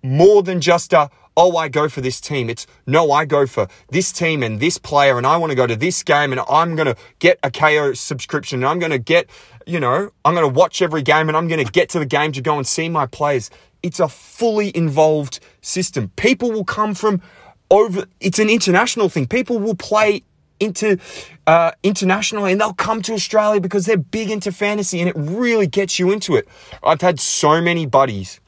more 0.02 0.42
than 0.44 0.62
just 0.62 0.94
a, 0.94 1.10
oh, 1.40 1.56
I 1.56 1.70
go 1.70 1.88
for 1.88 2.02
this 2.02 2.20
team. 2.20 2.50
It's 2.50 2.68
no, 2.86 3.12
I 3.12 3.24
go 3.24 3.48
for 3.48 3.68
this 3.90 4.12
team 4.12 4.44
and 4.44 4.60
this 4.60 4.78
player, 4.78 5.18
and 5.18 5.26
I 5.26 5.38
want 5.38 5.52
to 5.52 5.56
go 5.56 5.66
to 5.66 5.76
this 5.76 6.04
game, 6.04 6.34
and 6.34 6.42
I'm 6.50 6.76
going 6.76 6.88
to 6.88 6.96
get 7.20 7.40
a 7.42 7.50
Kayo 7.50 7.96
subscription, 7.96 8.60
and 8.60 8.66
I'm 8.66 8.78
going 8.78 8.92
to 8.92 9.00
get, 9.00 9.30
you 9.66 9.80
know, 9.80 10.12
I'm 10.26 10.36
going 10.36 10.46
to 10.46 10.54
watch 10.54 10.82
every 10.82 11.02
game, 11.02 11.30
and 11.30 11.38
I'm 11.38 11.48
going 11.48 11.66
to 11.66 11.72
get 11.72 11.88
to 11.90 12.00
the 12.00 12.06
game 12.06 12.34
to 12.34 12.42
go 12.42 12.58
and 12.58 12.68
see 12.68 12.90
my 12.90 13.06
players. 13.06 13.50
It's 13.82 14.02
a 14.02 14.10
fully 14.10 14.76
involved 14.76 15.40
system. 15.62 16.12
People 16.18 16.52
will 16.52 16.66
come 16.66 16.94
from 16.94 17.22
over, 17.72 18.06
it's 18.20 18.40
an 18.40 18.50
international 18.50 19.08
thing. 19.08 19.26
People 19.26 19.60
will 19.60 19.76
play 19.76 20.24
into 20.60 20.98
uh, 21.48 21.72
internationally 21.84 22.52
and 22.52 22.60
they'll 22.60 22.74
come 22.74 23.02
to 23.04 23.14
Australia 23.14 23.62
because 23.62 23.86
they're 23.86 23.96
big 23.96 24.30
into 24.30 24.52
fantasy 24.52 25.00
and 25.00 25.08
it 25.08 25.16
really 25.16 25.68
gets 25.68 25.98
you 26.00 26.12
into 26.12 26.36
it. 26.36 26.50
I've 26.84 27.00
had 27.00 27.18
so 27.18 27.62
many 27.62 27.86
buddies 27.86 28.42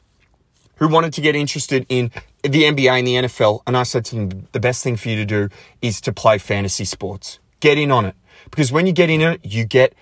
who 0.82 0.88
wanted 0.88 1.12
to 1.12 1.20
get 1.20 1.36
interested 1.36 1.86
in 1.88 2.10
the 2.42 2.64
NBA 2.64 2.90
and 2.90 3.06
the 3.06 3.14
NFL, 3.14 3.62
and 3.68 3.76
I 3.76 3.84
said 3.84 4.04
to 4.06 4.16
them, 4.16 4.48
the 4.50 4.58
best 4.58 4.82
thing 4.82 4.96
for 4.96 5.10
you 5.10 5.14
to 5.14 5.24
do 5.24 5.48
is 5.80 6.00
to 6.00 6.12
play 6.12 6.38
fantasy 6.38 6.84
sports. 6.84 7.38
Get 7.60 7.78
in 7.78 7.92
on 7.92 8.04
it. 8.04 8.16
Because 8.50 8.72
when 8.72 8.88
you 8.88 8.92
get 8.92 9.08
in 9.08 9.20
it, 9.20 9.38
you 9.44 9.64
get 9.64 9.94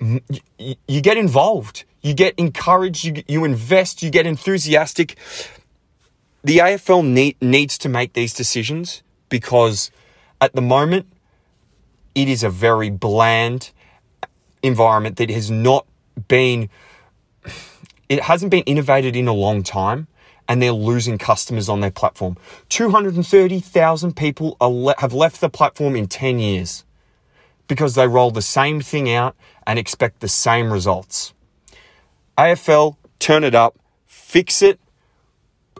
you 0.00 1.00
get 1.00 1.16
involved, 1.16 1.84
you 2.02 2.12
get 2.12 2.34
encouraged, 2.36 3.04
you, 3.04 3.22
you 3.28 3.44
invest, 3.44 4.02
you 4.02 4.10
get 4.10 4.26
enthusiastic. 4.26 5.16
The 6.42 6.58
AFL 6.58 7.06
need, 7.06 7.36
needs 7.40 7.78
to 7.78 7.88
make 7.88 8.14
these 8.14 8.34
decisions 8.34 9.04
because 9.28 9.92
at 10.40 10.56
the 10.56 10.60
moment 10.60 11.06
it 12.16 12.28
is 12.28 12.42
a 12.42 12.50
very 12.50 12.90
bland 12.90 13.70
environment 14.60 15.18
that 15.18 15.30
has 15.30 15.52
not 15.52 15.86
been 16.26 16.68
it 18.08 18.22
hasn't 18.22 18.50
been 18.50 18.64
innovated 18.64 19.14
in 19.14 19.28
a 19.28 19.32
long 19.32 19.62
time 19.62 20.08
and 20.48 20.62
they're 20.62 20.72
losing 20.72 21.18
customers 21.18 21.68
on 21.68 21.80
their 21.80 21.90
platform. 21.90 22.36
230,000 22.68 24.16
people 24.16 24.56
le- 24.60 24.94
have 24.98 25.12
left 25.12 25.40
the 25.40 25.48
platform 25.48 25.96
in 25.96 26.06
10 26.06 26.38
years 26.38 26.84
because 27.68 27.94
they 27.94 28.06
roll 28.06 28.30
the 28.30 28.42
same 28.42 28.80
thing 28.80 29.10
out 29.10 29.34
and 29.66 29.78
expect 29.78 30.20
the 30.20 30.28
same 30.28 30.72
results. 30.72 31.34
AFL 32.38 32.96
turn 33.18 33.42
it 33.42 33.54
up 33.54 33.78
fix 34.26 34.60
it. 34.60 34.80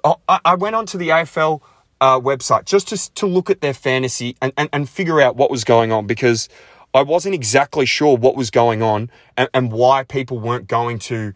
Oh, 0.04 0.20
I 0.28 0.54
went 0.54 0.76
onto 0.76 0.98
the 0.98 1.08
AFL 1.08 1.60
uh, 2.00 2.20
website 2.20 2.64
just 2.64 2.88
to, 2.88 3.14
to 3.14 3.26
look 3.26 3.50
at 3.50 3.60
their 3.60 3.74
fantasy 3.74 4.36
and, 4.40 4.52
and, 4.56 4.68
and 4.72 4.88
figure 4.88 5.20
out 5.20 5.34
what 5.34 5.50
was 5.50 5.64
going 5.64 5.90
on 5.90 6.06
because 6.06 6.48
I 6.94 7.02
wasn't 7.02 7.34
exactly 7.34 7.86
sure 7.86 8.16
what 8.16 8.36
was 8.36 8.50
going 8.50 8.82
on 8.82 9.10
and, 9.36 9.48
and 9.52 9.72
why 9.72 10.04
people 10.04 10.38
weren't 10.38 10.68
going 10.68 11.00
to 11.00 11.32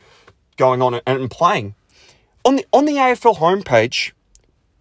going 0.57 0.83
on 0.83 1.01
and 1.05 1.31
playing. 1.31 1.75
On 2.51 2.57
the 2.57 2.67
on 2.73 2.85
the 2.85 2.95
AFL 2.95 3.37
homepage, 3.37 4.11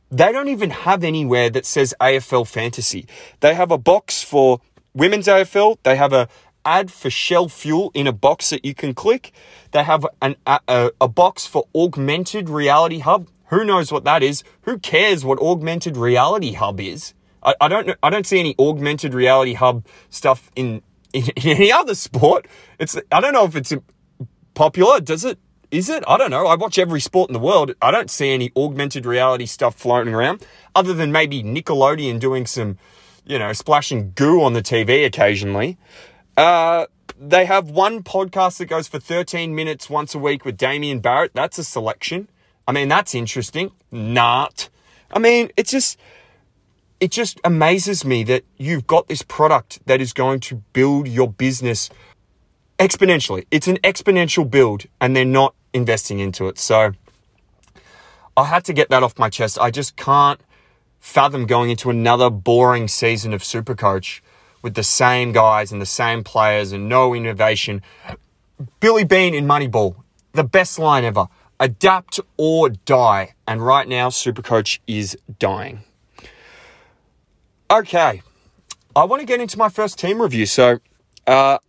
they 0.10 0.32
don't 0.32 0.48
even 0.48 0.72
have 0.72 1.04
anywhere 1.04 1.52
that 1.52 1.68
says 1.68 1.94
AFL 2.02 2.48
fantasy. 2.48 3.06
They 3.42 3.54
have 3.54 3.70
a 3.70 3.78
box 3.78 4.24
for 4.24 4.60
women's 4.96 5.28
AFL. 5.28 5.78
They 5.84 5.96
have 5.96 6.12
a 6.12 6.28
ad 6.66 6.92
for 6.92 7.12
Shell 7.12 7.48
Fuel 7.50 7.92
in 7.94 8.08
a 8.08 8.12
box 8.12 8.50
that 8.50 8.66
you 8.66 8.74
can 8.74 8.96
click. 8.96 9.32
They 9.70 9.84
have 9.84 10.04
an, 10.20 10.36
a, 10.48 10.90
a 11.00 11.08
box 11.08 11.46
for 11.46 11.68
Augmented 11.76 12.50
Reality 12.50 12.98
Hub. 12.98 13.28
Who 13.50 13.64
knows 13.64 13.92
what 13.92 14.04
that 14.04 14.24
is? 14.24 14.44
Who 14.62 14.80
cares 14.80 15.24
what 15.24 15.38
augmented 15.38 15.96
reality 15.96 16.54
hub 16.54 16.80
is? 16.80 17.14
I, 17.44 17.54
I 17.62 17.68
don't 17.68 17.96
I 18.02 18.10
don't 18.10 18.26
see 18.26 18.40
any 18.40 18.56
augmented 18.58 19.14
reality 19.14 19.54
hub 19.54 19.86
stuff 20.10 20.50
in, 20.56 20.82
in, 21.14 21.26
in 21.36 21.50
any 21.50 21.72
other 21.72 21.94
sport. 21.94 22.48
It's 22.80 22.98
I 23.12 23.22
don't 23.22 23.34
know 23.34 23.46
if 23.46 23.56
it's 23.56 23.76
popular. 24.56 25.02
Does 25.02 25.24
it? 25.24 25.38
Is 25.72 25.88
it? 25.88 26.04
I 26.08 26.18
don't 26.18 26.32
know. 26.32 26.48
I 26.48 26.56
watch 26.56 26.80
every 26.80 27.00
sport 27.00 27.30
in 27.30 27.34
the 27.34 27.40
world. 27.40 27.76
I 27.82 27.92
don't 27.92 28.10
see 28.10 28.32
any 28.32 28.52
augmented 28.56 29.06
reality 29.06 29.46
stuff 29.46 29.76
floating 29.76 30.14
around, 30.16 30.46
other 30.74 30.94
than 30.94 31.12
maybe 31.12 31.44
Nickelodeon 31.44 32.20
doing 32.20 32.48
some, 32.48 32.80
you 33.26 33.38
know, 33.38 33.54
splashing 33.54 34.14
goo 34.16 34.42
on 34.42 34.54
the 34.54 34.64
TV 34.64 35.06
occasionally. 35.06 35.78
Uh, 36.36 36.88
they 37.20 37.46
have 37.46 37.70
one 37.70 38.02
podcast 38.02 38.58
that 38.58 38.66
goes 38.66 38.88
for 38.88 39.00
13 39.00 39.54
minutes 39.54 39.90
once 39.90 40.16
a 40.16 40.20
week 40.20 40.44
with 40.44 40.58
Damian 40.58 41.02
Barrett. 41.02 41.34
That's 41.36 41.60
a 41.60 41.64
selection. 41.64 42.30
I 42.68 42.72
mean, 42.72 42.88
that's 42.88 43.14
interesting. 43.14 43.72
Not. 43.92 44.70
I 45.12 45.20
mean, 45.20 45.52
it's 45.56 45.72
just, 45.72 46.00
it 47.00 47.12
just 47.12 47.40
amazes 47.44 48.04
me 48.04 48.24
that 48.24 48.44
you've 48.58 48.88
got 48.88 49.08
this 49.08 49.22
product 49.22 49.86
that 49.86 50.02
is 50.02 50.14
going 50.14 50.40
to 50.42 50.64
build 50.74 51.08
your 51.08 51.28
business 51.28 51.90
exponentially. 52.80 53.46
It's 53.52 53.68
an 53.68 53.78
exponential 53.78 54.50
build 54.50 54.86
and 55.02 55.16
they're 55.16 55.26
not 55.26 55.54
investing 55.74 56.20
into 56.20 56.48
it. 56.48 56.60
So 56.60 56.94
I 58.36 58.46
had 58.46 58.66
to 58.66 58.74
get 58.74 58.90
that 58.90 59.04
off 59.04 59.18
my 59.18 59.30
chest. 59.30 59.58
I 59.60 59.72
just 59.72 59.96
can't 59.96 60.40
fathom 61.00 61.46
going 61.46 61.70
into 61.70 61.90
another 61.90 62.30
boring 62.30 62.88
season 62.88 63.34
of 63.34 63.42
Supercoach 63.42 64.22
with 64.62 64.74
the 64.76 64.84
same 64.84 65.32
guys 65.32 65.72
and 65.72 65.82
the 65.82 65.86
same 65.86 66.24
players 66.24 66.72
and 66.72 66.90
no 66.90 67.14
innovation. 67.14 67.82
Billy 68.80 69.06
Beane 69.06 69.34
in 69.34 69.46
Moneyball, 69.46 69.96
the 70.34 70.44
best 70.44 70.78
line 70.78 71.06
ever 71.06 71.28
adapt 71.60 72.20
or 72.38 72.70
die. 72.70 73.34
And 73.48 73.66
right 73.66 73.88
now, 73.88 74.10
Supercoach 74.10 74.80
is 74.88 75.18
dying. 75.40 75.84
Okay, 77.72 78.22
I 78.96 79.04
want 79.04 79.22
to 79.22 79.26
get 79.26 79.40
into 79.40 79.58
my 79.58 79.70
first 79.70 80.00
team 80.00 80.22
review. 80.22 80.46
So, 80.46 80.80
uh, 81.28 81.60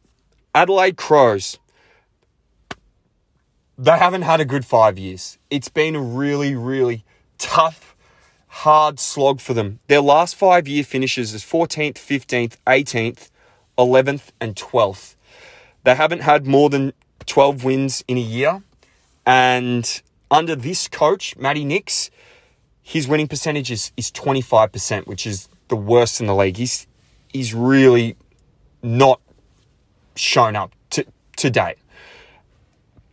Adelaide 0.54 0.96
Crows. 0.96 1.58
They 3.82 3.96
haven't 3.96 4.22
had 4.22 4.40
a 4.40 4.44
good 4.44 4.66
five 4.66 4.98
years. 4.98 5.38
It's 5.48 5.70
been 5.70 5.96
a 5.96 6.02
really, 6.02 6.54
really 6.54 7.02
tough, 7.38 7.96
hard 8.46 9.00
slog 9.00 9.40
for 9.40 9.54
them. 9.54 9.78
Their 9.86 10.02
last 10.02 10.36
five 10.36 10.68
year 10.68 10.84
finishes 10.84 11.32
is 11.32 11.42
14th, 11.42 11.94
15th, 11.94 12.58
18th, 12.66 13.30
11th, 13.78 14.32
and 14.38 14.54
12th. 14.54 15.16
They 15.84 15.94
haven't 15.94 16.20
had 16.20 16.46
more 16.46 16.68
than 16.68 16.92
12 17.24 17.64
wins 17.64 18.04
in 18.06 18.18
a 18.18 18.20
year. 18.20 18.62
And 19.24 20.02
under 20.30 20.54
this 20.54 20.86
coach, 20.86 21.34
Matty 21.38 21.64
Nicks, 21.64 22.10
his 22.82 23.08
winning 23.08 23.28
percentage 23.28 23.70
is, 23.70 23.92
is 23.96 24.12
25%, 24.12 25.06
which 25.06 25.26
is 25.26 25.48
the 25.68 25.76
worst 25.76 26.20
in 26.20 26.26
the 26.26 26.34
league. 26.34 26.58
He's, 26.58 26.86
he's 27.28 27.54
really 27.54 28.18
not 28.82 29.22
shown 30.16 30.54
up 30.54 30.74
to, 30.90 31.06
to 31.36 31.48
date. 31.48 31.76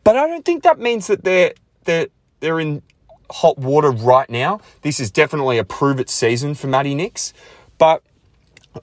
But 0.07 0.15
I 0.15 0.25
don't 0.25 0.45
think 0.45 0.63
that 0.63 0.79
means 0.79 1.07
that 1.07 1.25
they're, 1.25 1.51
they're, 1.83 2.07
they're 2.39 2.61
in 2.61 2.81
hot 3.29 3.57
water 3.57 3.91
right 3.91 4.29
now. 4.29 4.61
This 4.81 5.01
is 5.01 5.11
definitely 5.11 5.57
a 5.57 5.65
prove 5.65 5.99
it 5.99 6.09
season 6.09 6.55
for 6.55 6.67
Matty 6.67 6.95
Nicks. 6.95 7.33
But 7.77 8.03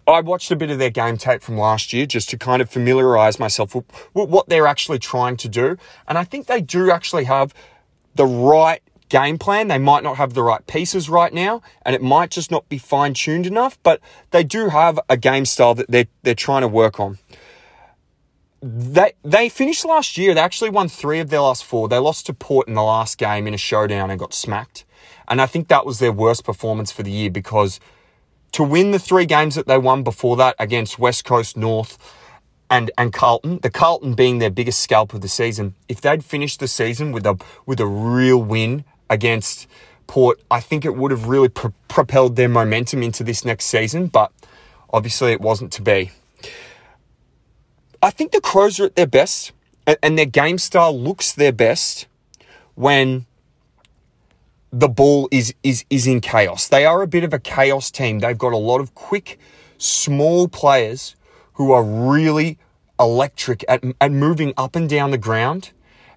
I 0.07 0.21
watched 0.21 0.50
a 0.50 0.57
bit 0.57 0.69
of 0.69 0.78
their 0.78 0.90
game 0.90 1.16
tape 1.16 1.40
from 1.40 1.57
last 1.57 1.95
year 1.95 2.04
just 2.04 2.28
to 2.28 2.37
kind 2.37 2.61
of 2.61 2.69
familiarize 2.69 3.38
myself 3.38 3.75
with 3.75 3.87
what 4.12 4.50
they're 4.50 4.66
actually 4.66 4.99
trying 4.99 5.38
to 5.38 5.49
do. 5.49 5.78
And 6.07 6.19
I 6.19 6.25
think 6.25 6.47
they 6.47 6.61
do 6.61 6.90
actually 6.90 7.25
have 7.25 7.54
the 8.14 8.26
right 8.26 8.83
game 9.09 9.38
plan. 9.38 9.69
They 9.69 9.78
might 9.78 10.02
not 10.02 10.19
have 10.19 10.35
the 10.35 10.43
right 10.43 10.66
pieces 10.66 11.09
right 11.09 11.33
now, 11.33 11.62
and 11.87 11.95
it 11.95 12.02
might 12.02 12.33
just 12.33 12.50
not 12.50 12.69
be 12.69 12.76
fine 12.76 13.14
tuned 13.14 13.47
enough, 13.47 13.78
but 13.83 14.02
they 14.31 14.45
do 14.45 14.69
have 14.69 15.00
a 15.09 15.16
game 15.16 15.47
style 15.47 15.75
that 15.75 15.90
they're, 15.90 16.09
they're 16.23 16.35
trying 16.35 16.61
to 16.61 16.69
work 16.69 17.00
on. 17.00 17.16
They, 18.66 19.12
they 19.23 19.50
finished 19.50 19.85
last 19.85 20.16
year. 20.16 20.33
They 20.33 20.40
actually 20.40 20.71
won 20.71 20.88
three 20.88 21.21
of 21.21 21.28
their 21.28 21.42
last 21.42 21.64
four. 21.64 21.87
They 21.87 21.99
lost 21.99 22.25
to 22.26 22.33
Port 22.33 22.66
in 22.66 22.73
the 22.73 22.83
last 22.83 23.18
game 23.18 23.47
in 23.47 23.52
a 23.52 23.59
showdown 23.59 24.11
and 24.11 24.18
got 24.18 24.33
smacked. 24.33 24.87
And 25.28 25.42
I 25.42 25.44
think 25.44 25.68
that 25.68 25.85
was 25.85 25.99
their 25.99 26.12
worst 26.12 26.44
performance 26.44 26.90
for 26.90 27.02
the 27.02 27.11
year 27.11 27.30
because 27.30 27.78
to 28.52 28.62
win 28.62 28.90
the 28.90 28.99
three 28.99 29.26
games 29.26 29.54
that 29.56 29.66
they 29.66 29.76
won 29.76 30.02
before 30.02 30.37
that 30.37 30.56
against 30.59 30.99
West 30.99 31.26
Coast 31.26 31.59
North, 31.59 31.99
and 32.71 32.90
and 32.97 33.12
Carlton, 33.12 33.59
the 33.59 33.71
Carlton 33.71 34.14
being 34.14 34.38
their 34.38 34.50
biggest 34.50 34.80
scalp 34.80 35.12
of 35.12 35.21
the 35.21 35.28
season, 35.28 35.75
if 35.88 36.00
they'd 36.00 36.25
finished 36.25 36.61
the 36.61 36.68
season 36.68 37.12
with 37.12 37.26
a 37.26 37.38
with 37.66 37.80
a 37.80 37.87
real 37.87 38.42
win 38.42 38.85
against 39.11 39.66
Port, 40.06 40.40
I 40.50 40.61
think 40.61 40.87
it 40.87 40.97
would 40.97 41.11
have 41.11 41.26
really 41.26 41.50
pro- 41.50 41.75
propelled 41.88 42.37
their 42.37 42.49
momentum 42.49 43.02
into 43.02 43.23
this 43.23 43.44
next 43.44 43.66
season. 43.66 44.06
But 44.06 44.33
obviously, 44.90 45.33
it 45.33 45.40
wasn't 45.40 45.73
to 45.75 45.83
be. 45.83 46.12
I 48.04 48.11
think 48.11 48.32
the 48.32 48.40
Crows 48.42 48.78
are 48.80 48.84
at 48.84 48.96
their 48.96 49.06
best, 49.06 49.52
and, 49.87 50.18
their 50.18 50.26
game 50.26 50.58
style 50.58 50.94
looks 50.94 51.32
their 51.32 51.52
best 51.52 52.06
when 52.75 53.25
the 54.70 54.90
ball 54.90 55.26
is 55.32 55.54
is 55.62 55.87
is 55.88 56.06
in 56.06 56.20
chaos. 56.20 56.68
They 56.68 56.84
are 56.84 57.00
a 57.00 57.06
bit 57.06 57.25
of 57.25 57.32
a 57.32 57.38
chaos 57.38 57.90
team. 57.90 58.18
They've 58.18 58.37
got 58.37 58.52
a 58.52 58.58
lot 58.58 58.82
of 58.82 58.94
quick, 58.94 59.38
small 59.78 60.49
players 60.49 61.16
who 61.54 61.73
are 61.73 61.82
really 61.82 62.58
electric 63.00 63.64
at, 63.68 63.82
at 63.99 64.12
moving 64.12 64.52
up 64.58 64.76
and 64.76 64.87
down 64.87 65.11
the 65.11 65.16
ground 65.16 65.70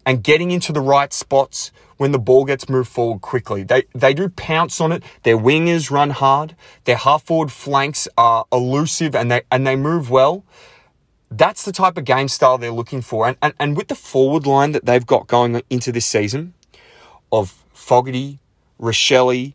and 0.06 0.22
getting 0.22 0.52
into 0.52 0.74
the 0.74 0.82
right 0.82 1.14
spots 1.14 1.72
when 1.96 2.12
the 2.12 2.20
ball 2.20 2.44
gets 2.44 2.68
moved 2.68 2.90
forward 2.90 3.22
quickly. 3.22 3.64
They, 3.64 3.84
they 3.96 4.14
do 4.14 4.28
pounce 4.28 4.82
on 4.82 4.92
it. 4.92 5.04
Their 5.24 5.38
wingers 5.38 5.90
run 5.90 6.10
hard. 6.10 6.54
Their 6.84 6.98
half 6.98 7.24
forward 7.24 7.52
flanks 7.52 8.10
are 8.18 8.46
elusive 8.52 9.16
and 9.16 9.32
they, 9.32 9.44
and 9.50 9.66
they 9.66 9.78
move 9.78 10.10
well. 10.10 10.44
That's 11.30 11.66
the 11.66 11.72
type 11.72 11.98
of 11.98 12.06
game 12.06 12.28
style 12.28 12.58
they're 12.58 12.72
looking 12.72 13.02
for. 13.02 13.28
And, 13.28 13.38
and, 13.42 13.54
and 13.60 13.78
with 13.78 13.88
the 13.90 13.96
forward 13.96 14.46
line 14.46 14.72
that 14.72 14.86
they've 14.86 15.06
got 15.06 15.28
going 15.28 15.62
into 15.70 15.92
this 15.92 16.06
season 16.06 16.54
of 17.32 17.64
Fogarty, 17.74 18.40
Rachele, 18.80 19.54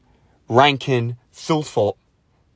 Rankin, 0.49 1.17
Thilthorpe, 1.33 1.97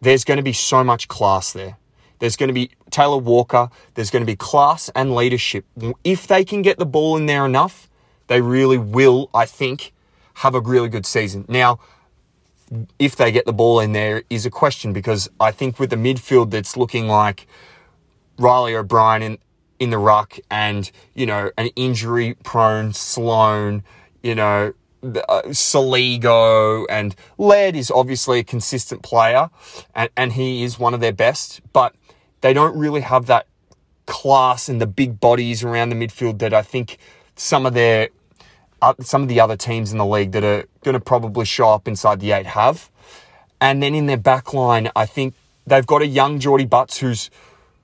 there's 0.01 0.25
going 0.25 0.37
to 0.37 0.43
be 0.43 0.53
so 0.53 0.85
much 0.85 1.09
class 1.09 1.53
there. 1.53 1.79
There's 2.19 2.37
going 2.37 2.49
to 2.49 2.55
be 2.55 2.71
Taylor 2.91 3.19
Walker. 3.19 3.71
There's 3.95 4.11
going 4.11 4.23
to 4.23 4.27
be 4.27 4.37
class 4.37 4.91
and 4.95 5.15
leadership. 5.15 5.65
If 6.05 6.27
they 6.27 6.45
can 6.45 6.63
get 6.63 6.79
the 6.79 6.87
ball 6.87 7.17
in 7.17 7.27
there 7.27 7.45
enough, 7.45 7.89
they 8.27 8.41
really 8.41 8.79
will, 8.79 9.31
I 9.35 9.47
think, 9.47 9.93
have 10.35 10.55
a 10.55 10.61
really 10.61 10.89
good 10.89 11.07
season. 11.07 11.45
Now, 11.49 11.79
if 12.99 13.17
they 13.17 13.31
get 13.33 13.47
the 13.47 13.53
ball 13.53 13.81
in 13.81 13.93
there 13.93 14.23
is 14.29 14.45
a 14.45 14.51
question 14.51 14.93
because 14.93 15.31
I 15.39 15.51
think 15.51 15.79
with 15.79 15.91
the 15.91 15.97
midfield 15.97 16.51
that's 16.51 16.77
looking 16.77 17.07
like 17.07 17.47
Reilly 18.39 18.75
O'Brien 18.75 19.23
in, 19.23 19.39
in 19.79 19.91
the 19.91 19.99
ruck 19.99 20.39
and, 20.51 20.91
you 21.15 21.27
know, 21.27 21.51
an 21.57 21.69
injury 21.77 22.35
prone 22.43 22.93
Sloane, 22.93 23.83
you 24.23 24.35
know, 24.35 24.73
uh, 25.03 25.43
Soligo 25.47 26.85
and 26.89 27.15
Laird 27.39 27.77
is 27.77 27.91
obviously 27.91 28.41
a 28.41 28.45
consistent 28.45 29.03
player 29.03 29.51
and, 29.95 30.11
and 30.17 30.33
he 30.33 30.65
is 30.65 30.79
one 30.79 30.95
of 30.95 31.01
their 31.01 31.13
best, 31.13 31.61
but 31.73 31.95
they 32.41 32.53
don't 32.53 32.77
really 32.77 33.03
have 33.03 33.27
that 33.27 33.47
class 34.07 34.69
and 34.69 34.81
the 34.81 34.87
big 34.87 35.21
bodies 35.21 35.63
around 35.63 35.91
the 35.91 35.97
midfield 35.97 36.39
that 36.39 36.55
I 36.55 36.63
think 36.63 36.99
some 37.35 37.67
of 37.67 37.75
their 37.75 38.09
uh, 38.83 38.95
some 39.01 39.23
of 39.23 39.29
the 39.29 39.41
other 39.41 39.57
teams 39.57 39.91
in 39.91 39.99
the 39.99 40.07
league 40.07 40.33
that 40.33 40.45
are 40.45 40.65
going 40.85 40.95
to 40.95 41.01
probably 41.01 41.45
show 41.45 41.71
up 41.71 41.89
inside 41.89 42.21
the 42.21 42.33
eight 42.33 42.47
have. 42.47 42.91
And 43.61 43.83
then 43.83 43.95
in 43.95 44.07
their 44.07 44.19
back 44.19 44.53
line, 44.53 44.91
I 44.95 45.07
think 45.07 45.35
they've 45.67 45.87
got 45.87 46.03
a 46.03 46.07
young 46.07 46.39
Jordie 46.39 46.67
Butts 46.67 46.99
who's 46.99 47.31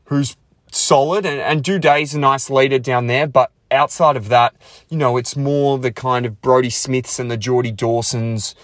who's 0.04 0.36
solid 0.72 1.24
and, 1.24 1.40
and 1.40 1.62
Doedee's 1.62 2.14
a 2.14 2.18
nice 2.18 2.50
leader 2.50 2.78
down 2.78 3.06
there, 3.06 3.26
but 3.26 3.52
outside 3.70 4.16
of 4.16 4.28
that, 4.28 4.54
you 4.88 4.96
know, 4.96 5.16
it's 5.16 5.36
more 5.36 5.78
the 5.78 5.92
kind 5.92 6.26
of 6.26 6.40
Brodie 6.42 6.70
Smiths 6.70 7.18
and 7.18 7.30
the 7.30 7.36
Jordy 7.36 7.72
Dawsons 7.72 8.54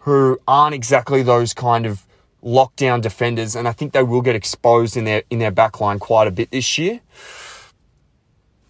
who 0.00 0.38
aren't 0.48 0.74
exactly 0.74 1.22
those 1.22 1.54
kind 1.54 1.86
of 1.86 2.06
lockdown 2.42 3.00
defenders, 3.00 3.54
and 3.54 3.68
I 3.68 3.72
think 3.72 3.92
they 3.92 4.02
will 4.02 4.22
get 4.22 4.34
exposed 4.34 4.96
in 4.96 5.04
their 5.04 5.22
in 5.30 5.38
their 5.38 5.52
backline 5.52 6.00
quite 6.00 6.26
a 6.26 6.30
bit 6.30 6.50
this 6.50 6.76
year. 6.76 7.00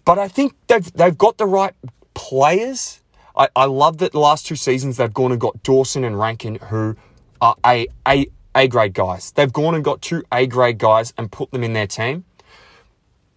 But 0.05 0.19
I 0.19 0.27
think 0.27 0.53
they've 0.67 0.93
they've 0.93 1.17
got 1.17 1.37
the 1.37 1.47
right 1.47 1.73
players. 2.13 3.01
I, 3.35 3.47
I 3.55 3.65
love 3.65 3.97
that 3.97 4.11
the 4.11 4.19
last 4.19 4.45
two 4.45 4.55
seasons 4.55 4.97
they've 4.97 5.13
gone 5.13 5.31
and 5.31 5.41
got 5.41 5.63
Dawson 5.63 6.03
and 6.03 6.19
Rankin 6.19 6.55
who 6.55 6.95
are 7.41 7.55
a 7.65 7.87
a 8.07 8.27
a 8.55 8.67
grade 8.67 8.93
guys. 8.93 9.31
They've 9.31 9.51
gone 9.51 9.73
and 9.73 9.83
got 9.83 10.01
two 10.01 10.23
A 10.31 10.45
grade 10.45 10.77
guys 10.77 11.13
and 11.17 11.31
put 11.31 11.51
them 11.51 11.63
in 11.63 11.73
their 11.73 11.87
team. 11.87 12.25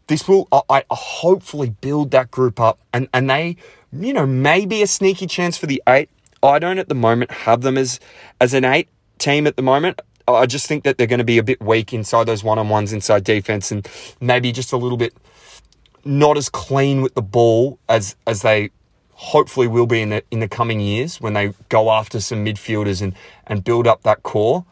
This 0.08 0.28
will 0.28 0.48
I, 0.52 0.62
I 0.70 0.84
hopefully 0.90 1.70
build 1.80 2.10
that 2.12 2.30
group 2.30 2.60
up, 2.60 2.78
and 2.92 3.08
and 3.12 3.28
they 3.28 3.56
you 3.92 4.12
know 4.12 4.26
maybe 4.26 4.82
a 4.82 4.86
sneaky 4.86 5.26
chance 5.26 5.56
for 5.56 5.66
the 5.66 5.82
eight. 5.88 6.08
I 6.42 6.58
don't 6.58 6.78
at 6.78 6.88
the 6.88 6.94
moment 6.94 7.30
have 7.30 7.62
them 7.62 7.76
as 7.76 7.98
as 8.40 8.54
an 8.54 8.64
eight 8.64 8.88
team 9.18 9.46
at 9.46 9.56
the 9.56 9.62
moment. 9.62 10.00
I 10.28 10.46
just 10.46 10.66
think 10.66 10.84
that 10.84 10.98
they're 10.98 11.06
going 11.06 11.18
to 11.18 11.24
be 11.24 11.38
a 11.38 11.42
bit 11.42 11.62
weak 11.62 11.92
inside 11.92 12.24
those 12.24 12.42
one 12.42 12.58
on 12.58 12.68
ones 12.68 12.92
inside 12.92 13.22
defense 13.22 13.70
and 13.70 13.88
maybe 14.20 14.50
just 14.50 14.72
a 14.72 14.76
little 14.76 14.98
bit 14.98 15.14
not 16.04 16.36
as 16.36 16.48
clean 16.48 17.00
with 17.00 17.14
the 17.14 17.22
ball 17.22 17.78
as 17.88 18.16
as 18.26 18.42
they 18.42 18.70
hopefully 19.12 19.66
will 19.66 19.86
be 19.86 20.02
in 20.02 20.10
the 20.10 20.22
in 20.30 20.40
the 20.40 20.48
coming 20.48 20.80
years 20.80 21.20
when 21.20 21.32
they 21.32 21.52
go 21.68 21.90
after 21.90 22.20
some 22.20 22.44
midfielders 22.44 23.00
and 23.02 23.14
and 23.46 23.64
build 23.64 23.86
up 23.86 24.02
that 24.02 24.22
core. 24.22 24.64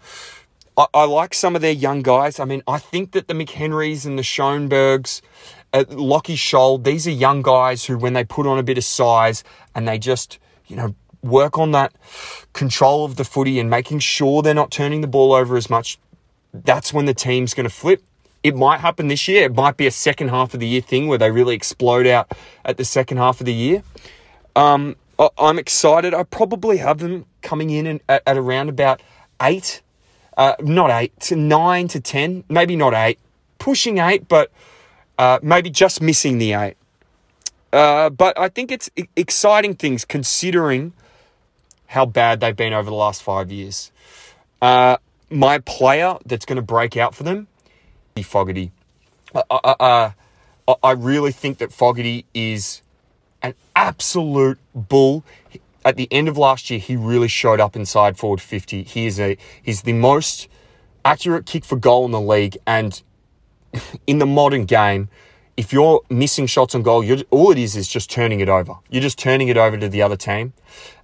I, 0.77 0.87
I 0.95 1.05
like 1.05 1.35
some 1.35 1.55
of 1.57 1.63
their 1.63 1.73
young 1.73 2.03
guys. 2.03 2.39
I 2.41 2.45
mean, 2.45 2.63
I 2.67 2.79
think 2.79 3.13
that 3.13 3.29
the 3.29 3.35
McHenrys 3.35 4.07
and 4.07 4.19
the 4.19 4.23
Schoenbergs, 4.23 5.21
uh, 5.73 5.85
Lachie 5.89 6.37
Sholl, 6.37 6.83
these 6.83 7.07
are 7.07 7.13
young 7.13 7.43
guys 7.43 7.85
who, 7.85 7.97
when 7.99 8.13
they 8.13 8.25
put 8.25 8.47
on 8.47 8.59
a 8.59 8.63
bit 8.63 8.79
of 8.79 8.85
size 8.85 9.45
and 9.75 9.87
they 9.87 9.99
just, 9.99 10.39
you 10.67 10.77
know, 10.77 10.95
work 11.23 11.59
on 11.59 11.71
that 11.73 11.93
control 12.53 13.05
of 13.05 13.17
the 13.17 13.25
footy 13.25 13.59
and 13.59 13.71
making 13.71 13.99
sure 13.99 14.43
they're 14.43 14.55
not 14.55 14.71
turning 14.71 15.01
the 15.01 15.07
ball 15.07 15.33
over 15.33 15.57
as 15.57 15.71
much, 15.71 15.99
that's 16.53 16.93
when 16.93 17.07
the 17.07 17.15
team's 17.15 17.55
going 17.55 17.65
to 17.65 17.75
flip. 17.75 18.03
It 18.43 18.55
might 18.55 18.81
happen 18.81 19.09
this 19.09 19.27
year. 19.27 19.45
It 19.45 19.55
might 19.55 19.77
be 19.79 19.87
a 19.87 19.91
second 19.91 20.29
half 20.29 20.53
of 20.53 20.61
the 20.61 20.67
year 20.67 20.83
thing 20.83 21.09
where 21.09 21.17
they 21.17 21.31
really 21.31 21.55
explode 21.55 22.07
out 22.07 22.31
at 22.65 22.77
the 22.77 22.85
second 22.85 23.17
half 23.17 23.41
of 23.41 23.47
the 23.47 23.55
year. 23.55 23.83
Um, 24.55 24.97
I'm 25.39 25.59
excited. 25.59 26.13
I 26.13 26.25
probably 26.25 26.77
have 26.77 26.99
them 26.99 27.25
coming 27.41 27.71
in 27.71 28.01
at, 28.09 28.23
at 28.27 28.37
around 28.37 28.69
about 28.69 29.01
eight, 29.41 29.81
uh, 30.37 30.55
not 30.61 30.91
eight, 30.91 31.19
to 31.21 31.37
nine 31.37 31.89
to 31.89 32.01
ten, 32.01 32.45
maybe 32.49 32.77
not 32.77 32.95
eight, 32.95 33.19
pushing 33.59 33.99
eight, 33.99 34.29
but 34.29 34.51
uh, 35.19 35.39
maybe 35.43 35.71
just 35.71 36.01
missing 36.01 36.39
the 36.39 36.53
eight. 36.53 36.77
Uh, 37.73 38.09
but 38.11 38.39
I 38.39 38.49
think 38.49 38.71
it's 38.71 38.91
exciting 39.17 39.75
things 39.75 40.05
considering 40.05 40.93
how 41.89 42.07
bad 42.07 42.41
they've 42.41 42.57
been 42.57 42.73
over 42.73 42.89
the 42.89 42.97
last 42.97 43.23
five 43.23 43.51
years. 43.51 43.91
Uh, 44.63 44.97
my 45.31 45.59
player 45.59 46.17
that's 46.25 46.45
going 46.45 46.57
to 46.57 46.63
break 46.63 46.97
out 46.97 47.15
for 47.15 47.25
them, 47.25 47.49
Fogarty. 48.23 48.71
Uh, 49.35 49.43
uh, 49.51 49.75
uh, 49.81 50.75
I 50.83 50.93
really 50.93 51.33
think 51.33 51.59
that 51.59 51.73
Fogarty 51.73 52.25
is 52.33 52.81
an 53.43 53.55
absolute 53.75 54.59
bull. 54.75 55.25
At 55.85 55.97
the 55.97 56.09
end 56.11 56.29
of 56.29 56.39
last 56.39 56.71
year, 56.71 56.79
he 56.79 56.97
really 56.97 57.29
showed 57.29 57.61
up 57.61 57.77
inside 57.77 58.17
forward 58.17 58.41
50. 58.41 58.85
He 58.85 59.07
is 59.07 59.21
a 59.21 59.37
he's 59.63 59.83
the 59.83 59.93
most 59.93 60.49
accurate 61.05 61.47
kick 61.47 61.65
for 61.65 61.77
goal 61.77 62.05
in 62.07 62.11
the 62.11 62.21
league, 62.21 62.57
and 62.67 63.03
in 64.07 64.19
the 64.19 64.27
modern 64.27 64.65
game, 64.65 65.09
if 65.57 65.73
you're 65.73 66.01
missing 66.11 66.47
shots 66.47 66.75
on 66.75 66.83
goal, 66.83 67.05
all 67.31 67.51
it 67.51 67.59
is 67.59 67.77
is 67.77 67.87
just 67.87 68.11
turning 68.11 68.41
it 68.41 68.49
over. 68.49 68.75
You're 68.91 69.03
just 69.03 69.19
turning 69.19 69.49
it 69.49 69.57
over 69.57 69.77
to 69.77 69.89
the 69.89 70.03
other 70.03 70.17
team. 70.17 70.53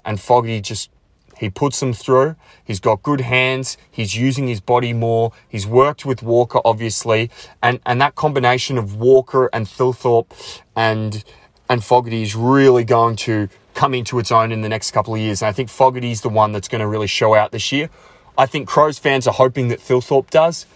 And 0.05 0.21
Foggy 0.21 0.61
just, 0.61 0.91
he 1.37 1.51
puts 1.51 1.79
them 1.81 1.93
through. 1.93 2.37
He's 2.65 2.81
got 2.81 3.03
good 3.03 3.21
hands. 3.21 3.77
He's 3.91 4.17
using 4.17 4.49
his 4.49 4.61
body 4.61 4.93
more. 4.93 5.33
He's 5.49 5.67
worked 5.67 6.05
with 6.05 6.23
Walker, 6.23 6.61
obviously. 6.65 7.31
And, 7.63 7.81
and 7.87 8.01
that 8.01 8.17
combination 8.17 8.77
of 8.77 8.97
Walker 8.97 9.49
and 9.53 9.67
Thilthorpe 9.67 10.33
and, 10.75 11.23
and 11.69 11.85
Fogarty 11.85 12.23
is 12.23 12.35
really 12.35 12.85
going 12.85 13.17
to 13.17 13.49
come 13.75 13.95
into 13.95 14.19
its 14.19 14.33
own 14.33 14.53
in 14.53 14.63
the 14.63 14.69
next 14.69 14.91
couple 14.91 15.15
of 15.15 15.21
years. 15.21 15.43
And 15.43 15.49
I 15.49 15.53
think 15.53 15.69
Fogarty's 15.69 16.21
the 16.21 16.29
one 16.29 16.53
that's 16.53 16.69
going 16.69 16.81
to 16.81 16.87
really 16.87 17.07
show 17.07 17.35
out 17.35 17.53
this 17.53 17.73
year. 17.73 17.91
I 18.37 18.47
think 18.47 18.69
Crows 18.69 18.99
fans 18.99 19.27
are 19.27 19.35
hoping 19.35 19.69
that 19.69 19.81
Thilthorpe 19.81 20.31
does 20.31 20.67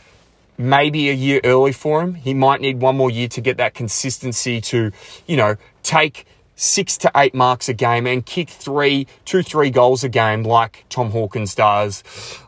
maybe 0.57 1.09
a 1.09 1.13
year 1.13 1.41
early 1.45 1.73
for 1.73 2.03
him. 2.03 2.15
He 2.15 2.35
might 2.35 2.61
need 2.61 2.81
one 2.81 2.97
more 2.97 3.11
year 3.11 3.29
to 3.29 3.41
get 3.41 3.57
that 3.57 3.75
consistency 3.75 4.61
to, 4.63 4.93
you 5.27 5.37
know, 5.37 5.57
take 5.83 6.27
six 6.57 6.97
to 6.99 7.11
eight 7.17 7.35
marks 7.35 7.69
a 7.69 7.75
game 7.75 8.07
and 8.07 8.25
kick 8.25 8.49
three, 8.49 9.07
two, 9.25 9.43
three 9.43 9.71
goals 9.71 10.05
a 10.05 10.09
game 10.09 10.45
like 10.45 10.85
Tom 10.89 11.11
Hawkins 11.11 11.55
does, 11.55 12.05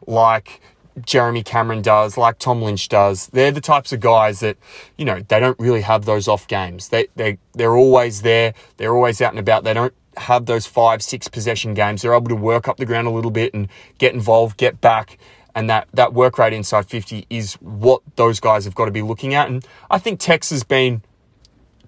like 0.06 0.60
Jeremy 1.04 1.42
Cameron 1.42 1.82
does, 1.82 2.16
like 2.16 2.38
Tom 2.38 2.62
Lynch 2.62 2.88
does. 2.88 3.26
They're 3.28 3.50
the 3.50 3.60
types 3.60 3.92
of 3.92 4.00
guys 4.00 4.40
that, 4.40 4.56
you 4.96 5.04
know, 5.04 5.20
they 5.20 5.40
don't 5.40 5.58
really 5.58 5.82
have 5.82 6.04
those 6.04 6.28
off 6.28 6.46
games. 6.46 6.88
They, 6.88 7.08
they, 7.16 7.38
they're 7.52 7.76
always 7.76 8.22
there. 8.22 8.54
They're 8.76 8.94
always 8.94 9.20
out 9.20 9.32
and 9.32 9.40
about. 9.40 9.64
They 9.64 9.74
don't 9.74 9.94
have 10.16 10.46
those 10.46 10.66
five, 10.66 11.02
six 11.02 11.28
possession 11.28 11.74
games. 11.74 12.02
They're 12.02 12.14
able 12.14 12.28
to 12.28 12.36
work 12.36 12.68
up 12.68 12.76
the 12.76 12.86
ground 12.86 13.06
a 13.06 13.10
little 13.10 13.30
bit 13.30 13.54
and 13.54 13.68
get 13.98 14.14
involved, 14.14 14.56
get 14.56 14.80
back. 14.80 15.18
And 15.54 15.70
that, 15.70 15.88
that 15.94 16.12
work 16.12 16.38
rate 16.38 16.52
inside 16.52 16.86
50 16.86 17.26
is 17.30 17.54
what 17.54 18.02
those 18.16 18.40
guys 18.40 18.64
have 18.64 18.74
got 18.74 18.86
to 18.86 18.90
be 18.90 19.02
looking 19.02 19.34
at. 19.34 19.48
And 19.48 19.66
I 19.90 19.98
think 19.98 20.20
Tex 20.20 20.50
has 20.50 20.64
been, 20.64 21.02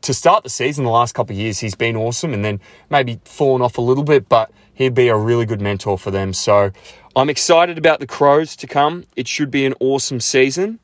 to 0.03 0.15
start 0.15 0.43
the 0.43 0.51
season 0.51 0.85
the 0.85 0.91
last 0.91 1.15
couple 1.15 1.35
of 1.35 1.41
years, 1.41 1.59
he's 1.59 1.75
been 1.75 1.97
awesome 1.97 2.33
and 2.33 2.45
then 2.45 2.61
maybe 2.89 3.21
fallen 3.25 3.61
off 3.61 3.77
a 3.77 3.83
little 3.83 4.05
bit, 4.05 4.29
but 4.29 4.51
he'd 4.73 4.95
be 4.95 5.09
a 5.09 5.17
really 5.17 5.45
good 5.45 5.61
mentor 5.61 5.99
for 5.99 6.11
them. 6.11 6.33
So 6.33 6.71
I'm 7.15 7.29
excited 7.29 7.77
about 7.77 8.01
the 8.01 8.07
Crows 8.07 8.57
to 8.57 8.67
come. 8.67 9.05
It 9.17 9.29
should 9.29 9.51
be 9.51 9.67
an 9.67 9.75
awesome 9.81 10.21
season. 10.21 10.79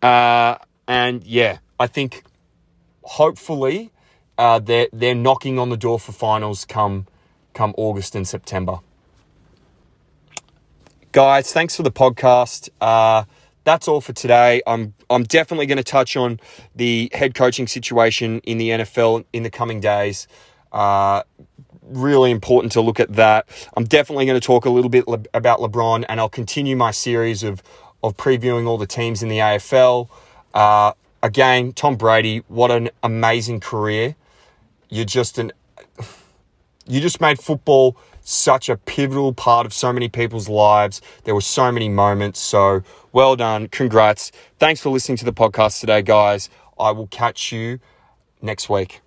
Uh, 0.00 0.56
and 0.88 1.24
yeah, 1.24 1.58
I 1.78 1.86
think 1.86 2.22
hopefully 3.02 3.90
uh, 4.38 4.58
they're 4.58 4.88
they're 4.92 5.14
knocking 5.14 5.58
on 5.58 5.70
the 5.70 5.76
door 5.76 5.98
for 5.98 6.12
finals 6.12 6.64
come 6.64 7.06
come 7.54 7.74
August 7.76 8.14
and 8.14 8.26
September. 8.26 8.80
Guys, 11.12 11.52
thanks 11.52 11.74
for 11.74 11.82
the 11.82 11.90
podcast. 11.90 12.68
Uh, 12.80 13.24
that's 13.64 13.88
all 13.88 14.00
for 14.00 14.12
today. 14.12 14.62
I'm 14.66 14.94
I'm 15.08 15.24
definitely 15.24 15.66
going 15.66 15.78
to 15.78 15.84
touch 15.84 16.16
on 16.16 16.38
the 16.74 17.10
head 17.12 17.34
coaching 17.34 17.66
situation 17.66 18.40
in 18.40 18.58
the 18.58 18.70
NFL 18.70 19.24
in 19.32 19.42
the 19.42 19.50
coming 19.50 19.80
days. 19.80 20.28
Uh, 20.72 21.22
really 21.82 22.30
important 22.30 22.72
to 22.72 22.80
look 22.80 23.00
at 23.00 23.14
that. 23.14 23.48
I'm 23.76 23.84
definitely 23.84 24.26
going 24.26 24.38
to 24.38 24.46
talk 24.46 24.64
a 24.66 24.70
little 24.70 24.90
bit 24.90 25.08
le- 25.08 25.24
about 25.32 25.60
LeBron, 25.60 26.04
and 26.08 26.20
I'll 26.20 26.28
continue 26.28 26.76
my 26.76 26.90
series 26.90 27.42
of 27.42 27.62
of 28.02 28.16
previewing 28.16 28.66
all 28.66 28.78
the 28.78 28.86
teams 28.86 29.22
in 29.22 29.28
the 29.28 29.38
AFL. 29.38 30.08
Uh, 30.54 30.92
again, 31.22 31.72
Tom 31.72 31.96
Brady, 31.96 32.44
what 32.48 32.70
an 32.70 32.90
amazing 33.02 33.60
career! 33.60 34.16
You're 34.88 35.04
just 35.04 35.38
an 35.38 35.52
you 36.88 37.00
just 37.00 37.20
made 37.20 37.40
football 37.40 37.96
such 38.20 38.68
a 38.68 38.76
pivotal 38.76 39.32
part 39.32 39.66
of 39.66 39.72
so 39.72 39.92
many 39.92 40.08
people's 40.08 40.48
lives. 40.48 41.00
There 41.24 41.34
were 41.34 41.40
so 41.40 41.70
many 41.70 41.88
moments. 41.88 42.40
So 42.40 42.82
well 43.12 43.36
done. 43.36 43.68
Congrats. 43.68 44.32
Thanks 44.58 44.80
for 44.80 44.90
listening 44.90 45.18
to 45.18 45.24
the 45.24 45.32
podcast 45.32 45.80
today, 45.80 46.02
guys. 46.02 46.48
I 46.78 46.90
will 46.90 47.06
catch 47.08 47.52
you 47.52 47.80
next 48.42 48.68
week. 48.68 49.00